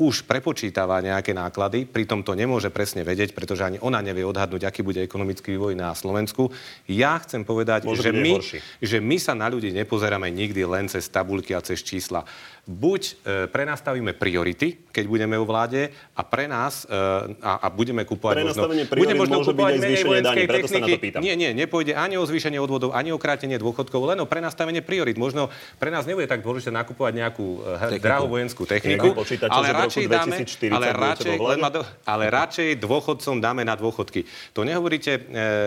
už 0.00 0.24
prepočítava 0.48 1.04
nejaké 1.04 1.36
náklady, 1.36 1.84
pritom 1.84 2.24
to 2.24 2.32
nemôže 2.32 2.72
presne 2.72 3.04
vedieť, 3.04 3.36
pretože 3.36 3.68
ani 3.68 3.76
ona 3.84 4.00
nevie 4.00 4.24
odhadnúť, 4.24 4.64
aký 4.64 4.80
bude 4.80 5.04
ekonomický 5.04 5.52
vývoj 5.52 5.76
na 5.76 5.92
Slovensku. 5.92 6.48
Ja 6.88 7.20
chcem 7.20 7.44
povedať, 7.44 7.84
že 7.92 8.16
my, 8.16 8.40
že 8.80 8.96
my 8.96 9.20
sa 9.20 9.36
na 9.36 9.44
ľudí 9.52 9.68
nepozeráme 9.76 10.32
nikdy 10.32 10.64
len 10.64 10.88
cez 10.88 11.04
tabulky 11.12 11.52
a 11.52 11.60
cez 11.60 11.84
čísla 11.84 12.24
buď 12.68 13.00
e, 13.00 13.12
prenastavíme 13.48 14.12
priority, 14.12 14.92
keď 14.92 15.04
budeme 15.08 15.40
u 15.40 15.48
vláde, 15.48 15.88
a 16.12 16.20
pre 16.20 16.44
nás 16.44 16.84
e, 16.84 16.92
a, 17.40 17.64
a 17.64 17.66
budeme 17.72 18.04
kúpovať 18.04 18.44
možno... 18.44 18.68
Budeme 18.92 19.24
možno 19.24 19.40
kúpovať 19.40 19.72
menej 19.80 20.04
vojenskej 20.04 20.44
daní, 20.44 20.68
techniky. 20.68 21.08
Nie, 21.24 21.32
nie, 21.32 21.56
nepôjde 21.56 21.96
ani 21.96 22.20
o 22.20 22.28
zvýšenie 22.28 22.60
odvodov, 22.60 22.92
ani 22.92 23.08
o 23.08 23.16
krátenie 23.16 23.56
dôchodkov, 23.56 24.12
len 24.12 24.20
o 24.20 24.28
prenastavenie 24.28 24.84
priorit. 24.84 25.16
Možno 25.16 25.48
pre 25.80 25.88
nás 25.88 26.04
nebude 26.04 26.28
tak 26.28 26.44
dôležité 26.44 26.68
nakupovať 26.68 27.12
nejakú 27.16 27.64
e, 27.96 27.96
drahú 28.04 28.28
vojenskú 28.36 28.68
techniku, 28.68 29.16
ale 29.48 29.66
radšej 29.72 30.04
dáme, 30.04 30.37
2040 30.44 30.76
ale 30.76 30.86
radšej, 30.94 31.34
len 31.38 31.60
ale 32.04 32.24
radšej 32.30 32.68
dôchodcom 32.78 33.40
dáme 33.42 33.62
na 33.66 33.74
dôchodky. 33.74 34.26
To 34.54 34.62
nehovoríte 34.62 35.12
e, 35.16 35.20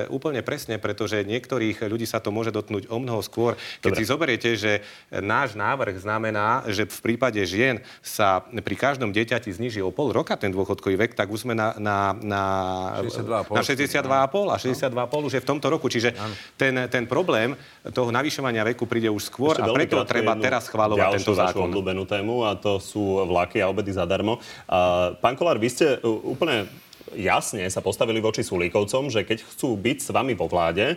úplne 0.08 0.46
presne, 0.46 0.78
pretože 0.78 1.24
niektorých 1.26 1.84
ľudí 1.88 2.08
sa 2.08 2.24
to 2.24 2.30
môže 2.30 2.54
dotknúť 2.54 2.88
o 2.88 2.98
mnoho 3.00 3.20
skôr. 3.26 3.58
Keď 3.84 3.92
Dobre. 3.92 4.00
si 4.00 4.04
zoberiete, 4.06 4.50
že 4.56 4.72
náš 5.12 5.56
návrh 5.58 6.00
znamená, 6.02 6.64
že 6.68 6.88
v 6.88 7.00
prípade 7.04 7.40
žien 7.44 7.84
sa 8.02 8.44
pri 8.46 8.76
každom 8.76 9.12
dieťati 9.12 9.52
zniží 9.52 9.80
o 9.84 9.92
pol 9.92 10.12
roka 10.16 10.36
ten 10.36 10.54
dôchodkový 10.54 10.96
vek, 11.08 11.12
tak 11.18 11.28
už 11.30 11.50
sme 11.50 11.54
na, 11.58 11.76
na, 11.78 12.16
na, 12.20 12.44
62,5. 13.04 13.56
na 13.56 13.62
62,5 13.64 14.54
a 14.54 14.56
62,5 14.58 15.28
už 15.28 15.34
je 15.38 15.42
v 15.42 15.48
tomto 15.48 15.68
roku. 15.68 15.88
Čiže 15.92 16.16
ten, 16.56 16.74
ten 16.88 17.04
problém 17.06 17.56
toho 17.90 18.10
navyšovania 18.14 18.62
veku 18.74 18.86
príde 18.86 19.10
už 19.10 19.28
skôr 19.28 19.56
Ešte 19.58 19.66
a 19.66 19.74
preto 19.74 19.98
treba 20.06 20.34
teraz 20.38 20.70
schváľovať 20.70 21.02
ďalšiu 21.02 21.20
tento 21.22 21.34
zákon. 21.34 21.68
obľúbenú 21.70 22.04
tému 22.06 22.46
a 22.46 22.56
to 22.58 22.78
sú 22.78 23.26
vlaky 23.26 23.60
a 23.64 23.70
obedy 23.70 23.92
zadarmo. 23.94 24.38
Pán 25.22 25.36
Kolár, 25.40 25.58
vy 25.58 25.70
ste 25.72 25.98
uh, 25.98 26.06
úplne 26.06 26.68
jasne 27.16 27.68
sa 27.68 27.84
postavili 27.84 28.24
voči 28.24 28.46
Sulíkovcom, 28.46 29.12
že 29.12 29.28
keď 29.28 29.44
chcú 29.44 29.76
byť 29.76 29.98
s 30.00 30.10
vami 30.16 30.32
vo 30.38 30.48
vláde, 30.48 30.96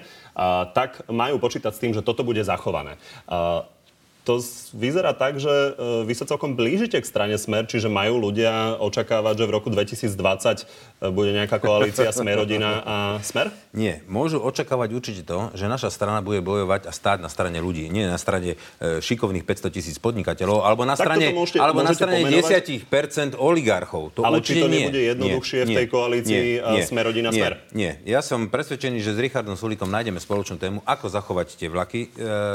tak 0.77 1.03
majú 1.11 1.43
počítať 1.43 1.73
s 1.75 1.83
tým, 1.83 1.93
že 1.97 2.07
toto 2.07 2.23
bude 2.23 2.39
zachované. 2.45 3.01
To 4.25 4.41
vyzerá 4.73 5.13
tak, 5.13 5.37
že 5.37 5.53
e, 5.53 5.71
vy 6.09 6.15
sa 6.17 6.25
celkom 6.25 6.57
blížite 6.57 6.97
k 6.97 7.05
strane 7.05 7.37
Smer, 7.37 7.69
čiže 7.69 7.93
majú 7.93 8.17
ľudia 8.25 8.81
očakávať, 8.81 9.35
že 9.37 9.45
v 9.45 9.53
roku 9.53 9.69
2020 9.69 10.09
e, 10.09 11.13
bude 11.13 11.37
nejaká 11.37 11.61
koalícia 11.61 12.09
Smerodina 12.09 12.81
a 12.81 12.97
Smer? 13.21 13.53
Nie, 13.77 14.01
môžu 14.09 14.41
očakávať 14.41 14.97
určite 14.97 15.23
to, 15.29 15.53
že 15.53 15.69
naša 15.69 15.93
strana 15.93 16.25
bude 16.25 16.41
bojovať 16.41 16.89
a 16.89 16.93
stáť 16.97 17.21
na 17.21 17.29
strane 17.29 17.61
ľudí. 17.61 17.93
Nie 17.93 18.09
na 18.09 18.17
strane 18.17 18.57
e, 18.81 19.05
šikovných 19.05 19.45
500 19.45 19.69
tisíc 19.69 20.01
podnikateľov, 20.01 20.65
alebo 20.65 20.89
na 20.89 20.97
Tak 20.97 21.05
strane, 21.05 21.29
môžete- 21.29 21.61
alebo 21.61 21.85
na 21.85 21.93
strane 21.93 22.25
pomenovať? 22.25 22.89
10% 22.89 23.37
oligarchov. 23.37 24.09
To 24.17 24.25
Ale 24.25 24.41
či 24.41 24.57
to 24.57 24.73
nie. 24.73 24.89
nebude 24.89 25.05
jednoduchšie 25.05 25.59
Nie, 25.61 25.65
v 25.65 25.69
nie, 25.69 25.77
tej 25.77 25.87
koalícii, 25.93 26.41
nie, 26.65 26.81
e, 26.81 26.89
Smer-rodina 26.89 27.29
nie, 27.29 27.45
Smer? 27.45 27.53
Nie, 27.77 28.01
ja 28.09 28.25
som 28.25 28.49
presvedčený, 28.49 29.05
že 29.05 29.13
s 29.13 29.21
Richardom 29.21 29.53
Sulíkom 29.53 29.93
nájdeme 29.93 30.17
spoločnú 30.17 30.57
tému, 30.57 30.81
ako 30.89 31.13
zachovať 31.13 31.61
tie 31.61 31.69
vlaky 31.69 32.09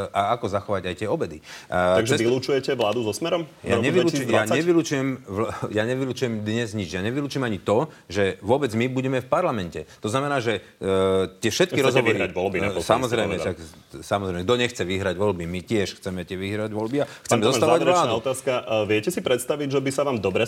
a 0.10 0.34
ako 0.34 0.49
zachovať 0.49 0.89
aj 0.89 0.95
tie 0.97 1.05
obedy. 1.05 1.38
E, 1.65 1.98
Takže 1.98 2.13
cez- 2.13 2.22
vylúčujete 2.22 2.72
vládu 2.74 3.02
so 3.02 3.12
Smerom? 3.12 3.43
ja, 3.62 3.76
nevylučujem, 3.76 4.26
ja, 4.26 4.45
2020? 4.45 4.56
nevylučujem, 4.56 5.08
vl- 5.26 5.50
ja 5.78 5.84
nevylučujem 5.84 6.34
dnes 6.39 6.72
nič. 6.72 6.89
Ja 6.89 7.02
nevylučujem 7.02 7.43
ani 7.43 7.58
to, 7.58 7.78
že 8.06 8.39
vôbec 8.39 8.72
my 8.72 8.86
budeme 8.88 9.19
v 9.19 9.28
parlamente. 9.28 9.84
To 10.00 10.08
znamená, 10.08 10.39
že 10.39 10.62
uh, 10.80 11.28
tie 11.38 11.50
všetky 11.50 11.76
Chcete 11.76 11.88
rozhovory... 11.89 12.15
vyhrať 12.15 12.32
voľby, 12.32 12.58
Eh, 12.58 12.63
naposledy 12.65 12.86
samozrejme, 12.86 13.34
ste 13.34 13.41
však, 13.41 13.58
samozrejme, 14.00 14.41
kto 14.43 14.56
nechce 14.56 14.82
vyhrať 14.82 15.15
voľby, 15.15 15.43
my 15.43 15.60
tiež 15.62 15.88
chceme 15.98 16.22
tie 16.22 16.36
vyhrať 16.36 16.69
voľby 16.69 16.98
a 17.02 17.06
Pán 17.06 17.26
chceme 17.26 17.41
dostávať 17.41 17.80
záverečná 17.82 18.06
vládu. 18.06 18.22
otázka. 18.22 18.52
E, 18.54 18.88
Viete 18.89 19.10
si 19.10 19.19
predstaviť, 19.19 19.67
že 19.69 19.80
by 19.80 19.91
sa 19.91 20.04
vám 20.04 20.17
dobre 20.17 20.43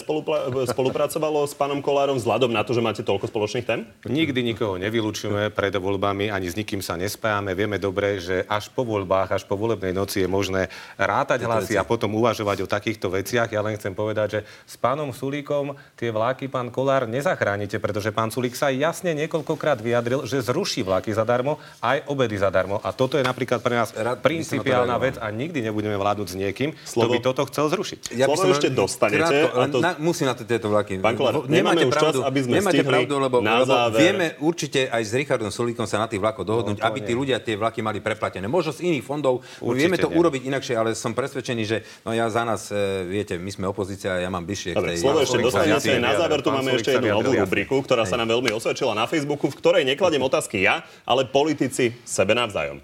spolupracovalo 0.65 1.43
s 1.43 1.53
pánom 1.53 1.79
Kolárom 1.79 2.17
vzhľadom 2.17 2.49
na 2.49 2.61
to, 2.61 2.71
že 2.71 2.81
máte 2.81 3.01
toľko 3.01 3.25
spoločných 3.27 3.65
tém? 3.65 3.87
Nikdy 4.03 4.39
nikoho 4.43 4.75
nevylučujeme 4.77 5.49
pred 5.49 5.73
voľbami, 5.73 6.27
ani 6.27 6.47
s 6.47 6.55
nikým 6.55 6.79
sa 6.79 6.93
nespájame. 6.93 7.53
Vieme 7.53 7.77
dobre, 7.77 8.19
že 8.19 8.43
až 8.45 8.69
po 8.69 8.83
voľbách, 8.83 9.31
až 9.31 9.43
po 9.45 9.55
volebnej 9.55 9.91
noci 9.91 10.21
je 10.21 10.29
možné 10.29 10.67
rátať 11.01 11.39
hlasy 11.41 11.73
a 11.73 11.83
potom 11.83 12.13
uvažovať 12.13 12.57
o 12.61 12.67
takýchto 12.67 13.09
veciach. 13.09 13.47
Ja 13.47 13.59
len 13.59 13.75
chcem 13.75 13.91
povedať, 13.91 14.27
že 14.31 14.39
s 14.63 14.75
pánom 14.75 15.09
Sulíkom 15.09 15.71
tie 15.93 16.09
vláky, 16.09 16.47
pán 16.47 16.69
Kolár, 16.69 17.05
nezachránite, 17.05 17.77
pretože 17.77 18.09
pán 18.09 18.29
Sulík 18.29 18.53
sa 18.53 18.69
jasne 18.69 19.11
niekoľkokrát 19.15 19.77
vyjadril, 19.77 20.23
že 20.23 20.39
zruší 20.39 20.81
vláky 20.81 21.11
zadarmo, 21.11 21.55
aj 21.79 22.05
obedy 22.05 22.35
zadarmo. 22.35 22.77
A 22.79 22.91
toto 22.91 23.15
je 23.15 23.23
napríklad 23.23 23.59
pre 23.59 23.75
nás 23.75 23.89
Rád 23.91 24.21
principiálna 24.21 24.95
vec 24.97 25.15
a 25.15 25.27
nikdy 25.27 25.61
nebudeme 25.61 25.93
vládnuť 25.93 26.27
s 26.27 26.35
niekým, 26.35 26.69
kto 26.71 26.85
Slovo- 26.87 27.11
by 27.11 27.19
toto 27.19 27.41
chcel 27.45 27.65
zrušiť. 27.67 27.99
Slovo 28.15 28.37
som 28.37 28.49
ešte 28.51 28.69
dostanete, 28.69 29.19
Krátko, 29.19 29.47
a 29.47 29.57
len 29.59 29.69
to- 29.69 29.81
na, 29.81 29.91
musím 29.97 30.25
na 30.25 30.33
to 30.33 30.43
tieto 30.43 30.67
vlaky. 30.67 30.97
Pán 30.97 31.13
Kolár, 31.13 31.45
nemáme 31.45 31.83
už 31.83 31.93
čas, 31.93 32.15
aby 32.17 32.39
sme 32.41 32.59
nemáte 32.59 32.81
pravdu, 32.81 33.17
lebo, 33.17 33.37
na 33.39 33.59
lebo 33.59 33.71
záver- 33.71 33.99
vieme 33.99 34.25
určite 34.39 34.87
aj 34.87 35.01
s 35.01 35.11
Richardom 35.13 35.49
Sulíkom 35.49 35.83
sa 35.83 35.97
na 35.97 36.05
tých 36.05 36.19
vlakoch 36.19 36.43
dohodnúť, 36.43 36.77
No, 36.77 36.83
aby 36.83 36.99
tí 36.99 37.11
nie. 37.11 37.19
ľudia 37.19 37.37
tie 37.37 37.53
vlaky 37.53 37.79
mali 37.79 37.99
preplatené. 37.99 38.45
Možno 38.45 38.71
z 38.71 38.83
iných 38.83 39.01
fondov, 39.01 39.41
Určite 39.59 39.75
vieme 39.77 39.97
to 39.97 40.07
nie. 40.07 40.17
urobiť 40.17 40.41
inakšie, 40.45 40.75
ale 40.75 40.90
som 40.93 41.11
presvedčený, 41.15 41.63
že 41.63 41.77
no 42.03 42.15
ja 42.15 42.27
za 42.31 42.43
nás, 42.43 42.71
e, 42.71 43.07
viete, 43.07 43.35
my 43.37 43.51
sme 43.51 43.65
opozícia 43.67 44.15
a 44.15 44.21
ja 44.21 44.29
mám 44.29 44.43
bližšie 44.45 44.75
Dobre, 44.75 44.95
k 44.95 44.99
tej... 44.99 45.03
slovo 45.03 45.19
ešte 45.23 45.37
dostanete. 45.41 45.89
Na 45.99 46.15
záver 46.15 46.39
tu 46.43 46.49
máme 46.49 46.71
ešte 46.75 46.97
jednu 46.97 47.21
novú 47.21 47.31
rubriku, 47.33 47.81
ktorá 47.83 48.03
sa 48.07 48.15
nám 48.15 48.31
veľmi 48.31 48.51
osvedčila 48.55 48.95
na 48.95 49.05
Facebooku, 49.05 49.49
v 49.51 49.55
ktorej 49.57 49.83
nekladiem 49.87 50.21
otázky 50.21 50.63
ja, 50.63 50.85
ale 51.03 51.27
politici 51.27 51.95
sebe 52.03 52.33
navzájom. 52.37 52.81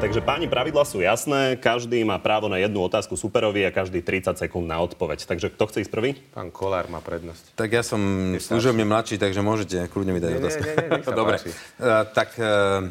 Takže 0.00 0.24
páni, 0.24 0.48
pravidla 0.48 0.80
sú 0.88 1.04
jasné. 1.04 1.60
Každý 1.60 2.00
má 2.08 2.16
právo 2.16 2.48
na 2.48 2.56
jednu 2.56 2.80
otázku 2.80 3.20
superovi 3.20 3.68
a 3.68 3.70
každý 3.70 4.00
30 4.00 4.32
sekúnd 4.32 4.64
na 4.64 4.80
odpoveď. 4.80 5.28
Takže 5.28 5.52
kto 5.52 5.68
chce 5.68 5.84
ísť 5.84 5.92
prvý? 5.92 6.16
Pán 6.32 6.48
Kolár 6.48 6.88
má 6.88 7.04
prednosť. 7.04 7.52
Tak 7.52 7.68
ja 7.68 7.84
som 7.84 8.00
služobne 8.40 8.88
mladší, 8.88 9.20
takže 9.20 9.44
môžete 9.44 9.92
kľudne 9.92 10.16
mi 10.16 10.24
dať 10.24 10.32
nie, 10.32 10.40
otázku. 10.40 10.62
nie, 10.64 10.76
nie, 10.88 11.12
Dobre. 11.20 11.36
páči. 11.36 11.52
Uh, 11.52 12.08
tak 12.16 12.32
uh, 12.40 12.88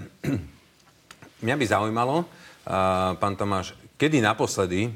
mňa 1.42 1.56
by 1.56 1.66
zaujímalo, 1.66 2.16
uh, 2.24 3.16
pán 3.20 3.36
Tomáš, 3.36 3.76
kedy 4.00 4.24
naposledy, 4.24 4.92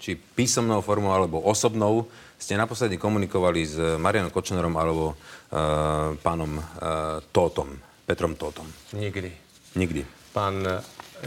či 0.00 0.16
písomnou 0.16 0.80
formou 0.80 1.12
alebo 1.12 1.42
osobnou, 1.44 2.08
ste 2.40 2.56
naposledy 2.56 2.96
komunikovali 2.96 3.60
s 3.68 3.76
Marianom 4.00 4.32
Kočnerom 4.32 4.72
alebo 4.80 5.12
uh, 5.12 6.16
pánom 6.24 6.56
uh, 6.56 7.20
Tótom, 7.28 7.68
Petrom 8.08 8.32
Tótom? 8.38 8.64
Nikdy. 8.96 9.30
Nikdy. 9.76 10.02
Pán 10.32 10.64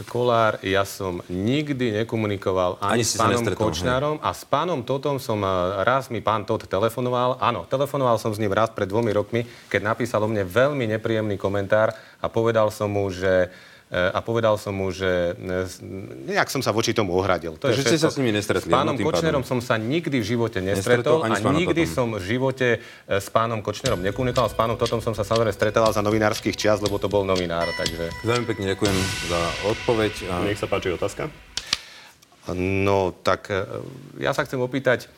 Kolár, 0.02 0.58
ja 0.66 0.82
som 0.82 1.22
nikdy 1.30 2.02
nekomunikoval 2.02 2.82
ani, 2.82 2.98
Ani 2.98 3.04
s 3.06 3.14
pánom 3.14 3.46
Kočnárom 3.46 4.18
a 4.18 4.34
s 4.34 4.42
pánom 4.42 4.82
Totom 4.82 5.22
som 5.22 5.38
eh, 5.38 5.50
raz 5.86 6.10
mi 6.10 6.18
pán 6.18 6.42
Tot 6.42 6.66
telefonoval. 6.66 7.38
Áno, 7.38 7.62
telefonoval 7.70 8.18
som 8.18 8.34
s 8.34 8.42
ním 8.42 8.50
raz 8.50 8.74
pred 8.74 8.90
dvomi 8.90 9.14
rokmi, 9.14 9.46
keď 9.70 9.94
napísal 9.94 10.26
o 10.26 10.28
mne 10.28 10.42
veľmi 10.42 10.90
nepríjemný 10.98 11.38
komentár 11.38 11.94
a 12.18 12.26
povedal 12.26 12.74
som 12.74 12.90
mu, 12.90 13.06
že 13.06 13.54
a 13.94 14.18
povedal 14.26 14.58
som 14.58 14.74
mu, 14.74 14.90
že 14.90 15.38
eh, 15.38 15.70
nejak 16.26 16.50
som 16.50 16.58
sa 16.58 16.74
voči 16.74 16.90
tomu 16.90 17.14
ohradil. 17.14 17.54
To 17.62 17.70
Takže 17.70 17.82
ste 17.86 17.98
sa 18.02 18.10
s 18.10 18.18
nimi 18.18 18.34
nestretli, 18.34 18.66
S 18.66 18.74
pánom 18.74 18.94
áno, 18.94 18.98
tým 18.98 19.06
Kočnerom 19.06 19.46
pádom. 19.46 19.50
som 19.54 19.58
sa 19.62 19.78
nikdy 19.78 20.16
v 20.18 20.26
živote 20.26 20.58
Nestretol, 20.58 21.22
nestretol, 21.22 21.30
ani 21.30 21.34
a 21.38 21.50
nikdy 21.54 21.82
Totom. 21.86 21.94
som 21.94 22.06
v 22.18 22.24
živote 22.26 22.68
eh, 22.78 23.22
s 23.22 23.28
pánom 23.30 23.62
Kočnerom 23.62 24.02
nekomunikoval. 24.02 24.50
S 24.50 24.56
pánom 24.58 24.74
Totom 24.74 24.98
som 24.98 25.14
sa 25.14 25.22
samozrejme 25.22 25.54
stretával 25.54 25.94
za 25.94 26.02
novinárskych 26.02 26.58
čias, 26.58 26.82
lebo 26.82 26.98
to 26.98 27.06
bol 27.06 27.22
novinár, 27.22 27.70
takže... 27.78 28.10
Veľmi 28.26 28.44
pekne 28.50 28.74
ďakujem 28.74 28.96
za 29.30 29.40
odpoveď. 29.70 30.12
A 30.28 30.34
Nech 30.42 30.58
sa 30.58 30.66
páči 30.66 30.90
otázka. 30.90 31.30
No, 32.52 33.16
tak 33.24 33.48
e, 33.48 33.64
ja 34.20 34.36
sa 34.36 34.44
chcem 34.44 34.60
opýtať, 34.60 35.08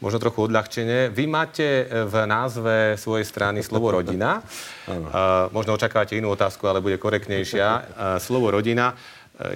možno 0.00 0.18
trochu 0.18 0.48
odľahčenie. 0.48 1.12
Vy 1.12 1.24
máte 1.28 1.84
e, 1.84 2.04
v 2.08 2.14
názve 2.24 2.96
svojej 2.96 3.24
strany 3.24 3.60
slovo 3.60 3.92
rodina. 3.94 4.40
Uh, 4.90 5.46
možno 5.54 5.78
očakávate 5.78 6.18
inú 6.18 6.34
otázku, 6.34 6.66
ale 6.66 6.82
bude 6.82 6.98
korektnejšia. 6.98 7.68
Uh, 7.70 7.82
slovo 8.18 8.50
rodina. 8.50 8.98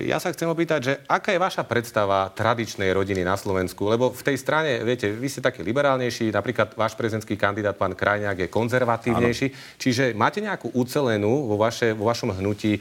Ja 0.01 0.17
sa 0.17 0.33
chcem 0.33 0.49
opýtať, 0.49 0.81
že 0.81 0.93
aká 1.05 1.37
je 1.37 1.45
vaša 1.45 1.69
predstava 1.69 2.33
tradičnej 2.33 2.89
rodiny 2.97 3.21
na 3.21 3.37
Slovensku? 3.37 3.85
Lebo 3.85 4.09
v 4.09 4.23
tej 4.25 4.41
strane, 4.41 4.81
viete, 4.81 5.13
vy 5.13 5.29
ste 5.29 5.45
taký 5.45 5.61
liberálnejší, 5.61 6.33
napríklad 6.33 6.73
váš 6.73 6.97
prezidentský 6.97 7.37
kandidát, 7.37 7.77
pán 7.77 7.93
Krajňák, 7.93 8.49
je 8.49 8.49
konzervatívnejší. 8.49 9.77
Čiže 9.77 10.17
máte 10.17 10.41
nejakú 10.41 10.73
ucelenú 10.73 11.45
vo, 11.45 11.61
vaše, 11.61 11.93
vo 11.93 12.09
vašom 12.09 12.33
hnutí 12.33 12.81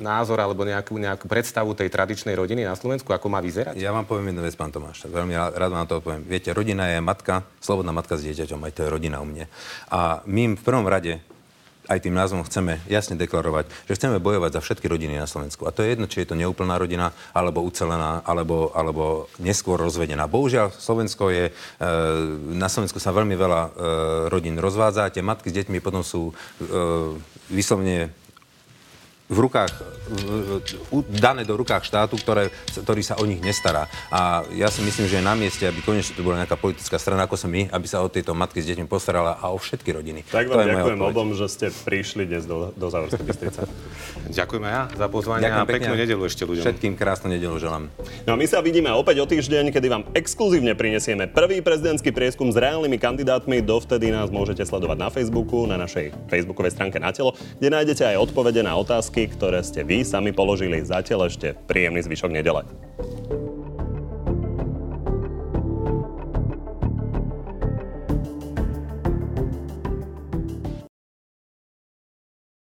názor 0.00 0.40
alebo 0.40 0.64
nejakú, 0.64 0.96
nejakú 0.96 1.28
predstavu 1.28 1.76
tej 1.76 1.92
tradičnej 1.92 2.32
rodiny 2.32 2.64
na 2.64 2.72
Slovensku, 2.72 3.12
ako 3.12 3.28
má 3.28 3.44
vyzerať? 3.44 3.76
Ja 3.76 3.92
vám 3.92 4.08
poviem 4.08 4.32
jednu 4.32 4.48
vec, 4.48 4.56
pán 4.56 4.72
Tomáš. 4.72 5.04
Veľmi 5.12 5.36
rád 5.36 5.76
vám 5.76 5.84
to 5.84 6.00
odpoviem. 6.00 6.24
Viete, 6.24 6.56
rodina 6.56 6.88
je 6.88 7.04
matka, 7.04 7.44
slobodná 7.60 7.92
matka 7.92 8.16
s 8.16 8.24
dieťaťom, 8.24 8.64
aj 8.64 8.72
to 8.72 8.80
je 8.88 8.88
rodina 8.88 9.20
u 9.20 9.28
mne. 9.28 9.44
A 9.92 10.24
my 10.24 10.56
v 10.56 10.64
prvom 10.64 10.88
rade 10.88 11.20
aj 11.90 11.98
tým 12.06 12.14
názvom 12.14 12.46
chceme 12.46 12.78
jasne 12.86 13.18
deklarovať, 13.18 13.66
že 13.90 13.96
chceme 13.98 14.22
bojovať 14.22 14.54
za 14.54 14.60
všetky 14.62 14.86
rodiny 14.86 15.18
na 15.18 15.26
Slovensku. 15.26 15.66
A 15.66 15.74
to 15.74 15.82
je 15.82 15.90
jedno, 15.90 16.06
či 16.06 16.22
je 16.22 16.30
to 16.30 16.38
neúplná 16.38 16.78
rodina, 16.78 17.10
alebo 17.34 17.66
ucelená, 17.66 18.22
alebo, 18.22 18.70
alebo 18.78 19.26
neskôr 19.42 19.74
rozvedená. 19.74 20.30
Bohužiaľ, 20.30 20.70
Slovensko 20.70 21.34
je, 21.34 21.50
e, 21.50 21.52
na 22.54 22.70
Slovensku 22.70 23.02
sa 23.02 23.10
veľmi 23.10 23.34
veľa 23.34 23.60
e, 23.66 23.70
rodín 24.30 24.54
rozvádza, 24.62 25.10
tie 25.10 25.26
matky 25.26 25.50
s 25.50 25.58
deťmi 25.58 25.82
potom 25.82 26.06
sú 26.06 26.30
e, 26.30 26.34
vyslovne 27.50 28.14
v 29.30 29.38
rukách, 29.38 29.70
dané 31.06 31.46
do 31.46 31.54
rukách 31.54 31.86
štátu, 31.86 32.18
ktoré, 32.18 32.50
ktorý 32.74 33.02
sa 33.06 33.14
o 33.22 33.24
nich 33.24 33.38
nestará. 33.38 33.86
A 34.10 34.42
ja 34.50 34.66
si 34.66 34.82
myslím, 34.82 35.06
že 35.06 35.22
je 35.22 35.24
na 35.24 35.38
mieste, 35.38 35.62
aby 35.62 35.78
konečne 35.86 36.18
tu 36.18 36.26
bola 36.26 36.42
nejaká 36.42 36.58
politická 36.58 36.98
strana, 36.98 37.30
ako 37.30 37.38
som 37.38 37.46
my, 37.46 37.70
aby 37.70 37.86
sa 37.86 38.02
o 38.02 38.10
tieto 38.10 38.34
matky 38.34 38.58
s 38.58 38.66
deťmi 38.66 38.90
postarala 38.90 39.38
a 39.38 39.54
o 39.54 39.56
všetky 39.56 39.94
rodiny. 39.94 40.26
Tak 40.26 40.50
To 40.50 40.58
vám 40.58 40.66
moja 40.66 40.74
ďakujem 40.74 40.98
odpoveď. 40.98 41.14
obom, 41.14 41.28
že 41.38 41.46
ste 41.46 41.66
prišli 41.70 42.26
dnes 42.26 42.42
do, 42.42 42.74
do 42.74 42.86
Závorskej 42.90 43.22
Bystrice. 43.22 43.60
Ďakujem 44.30 44.62
aj 44.62 44.72
ja 44.74 44.82
za 44.94 45.06
pozvanie 45.10 45.46
a 45.50 45.66
peknú 45.66 45.94
nedelu 45.98 46.22
ešte 46.22 46.46
ľuďom. 46.46 46.62
Všetkým 46.62 46.94
krásnu 46.94 47.30
nedelu 47.34 47.54
želám. 47.58 47.90
No 48.26 48.34
a 48.34 48.36
my 48.38 48.46
sa 48.46 48.62
vidíme 48.62 48.90
opäť 48.94 49.22
o 49.22 49.26
týždeň, 49.26 49.74
kedy 49.74 49.86
vám 49.90 50.06
exkluzívne 50.14 50.74
prinesieme 50.78 51.26
prvý 51.26 51.58
prezidentský 51.62 52.14
prieskum 52.14 52.50
s 52.50 52.58
reálnymi 52.58 52.94
kandidátmi. 52.98 53.58
Dovtedy 53.62 54.14
nás 54.14 54.30
môžete 54.30 54.62
sledovať 54.62 54.98
na 55.02 55.08
Facebooku, 55.10 55.66
na 55.66 55.74
našej 55.78 56.14
facebookovej 56.30 56.74
stránke 56.74 57.02
na 57.02 57.10
telo, 57.10 57.34
kde 57.58 57.74
nájdete 57.74 58.02
aj 58.06 58.16
odpovede 58.30 58.62
na 58.62 58.78
otázky, 59.20 59.36
ktoré 59.36 59.60
ste 59.60 59.84
vy 59.84 60.00
sami 60.00 60.32
položili. 60.32 60.80
Zatiaľ 60.80 61.28
ešte 61.28 61.52
príjemný 61.68 62.00
zvyšok 62.00 62.32
nedele. 62.32 62.64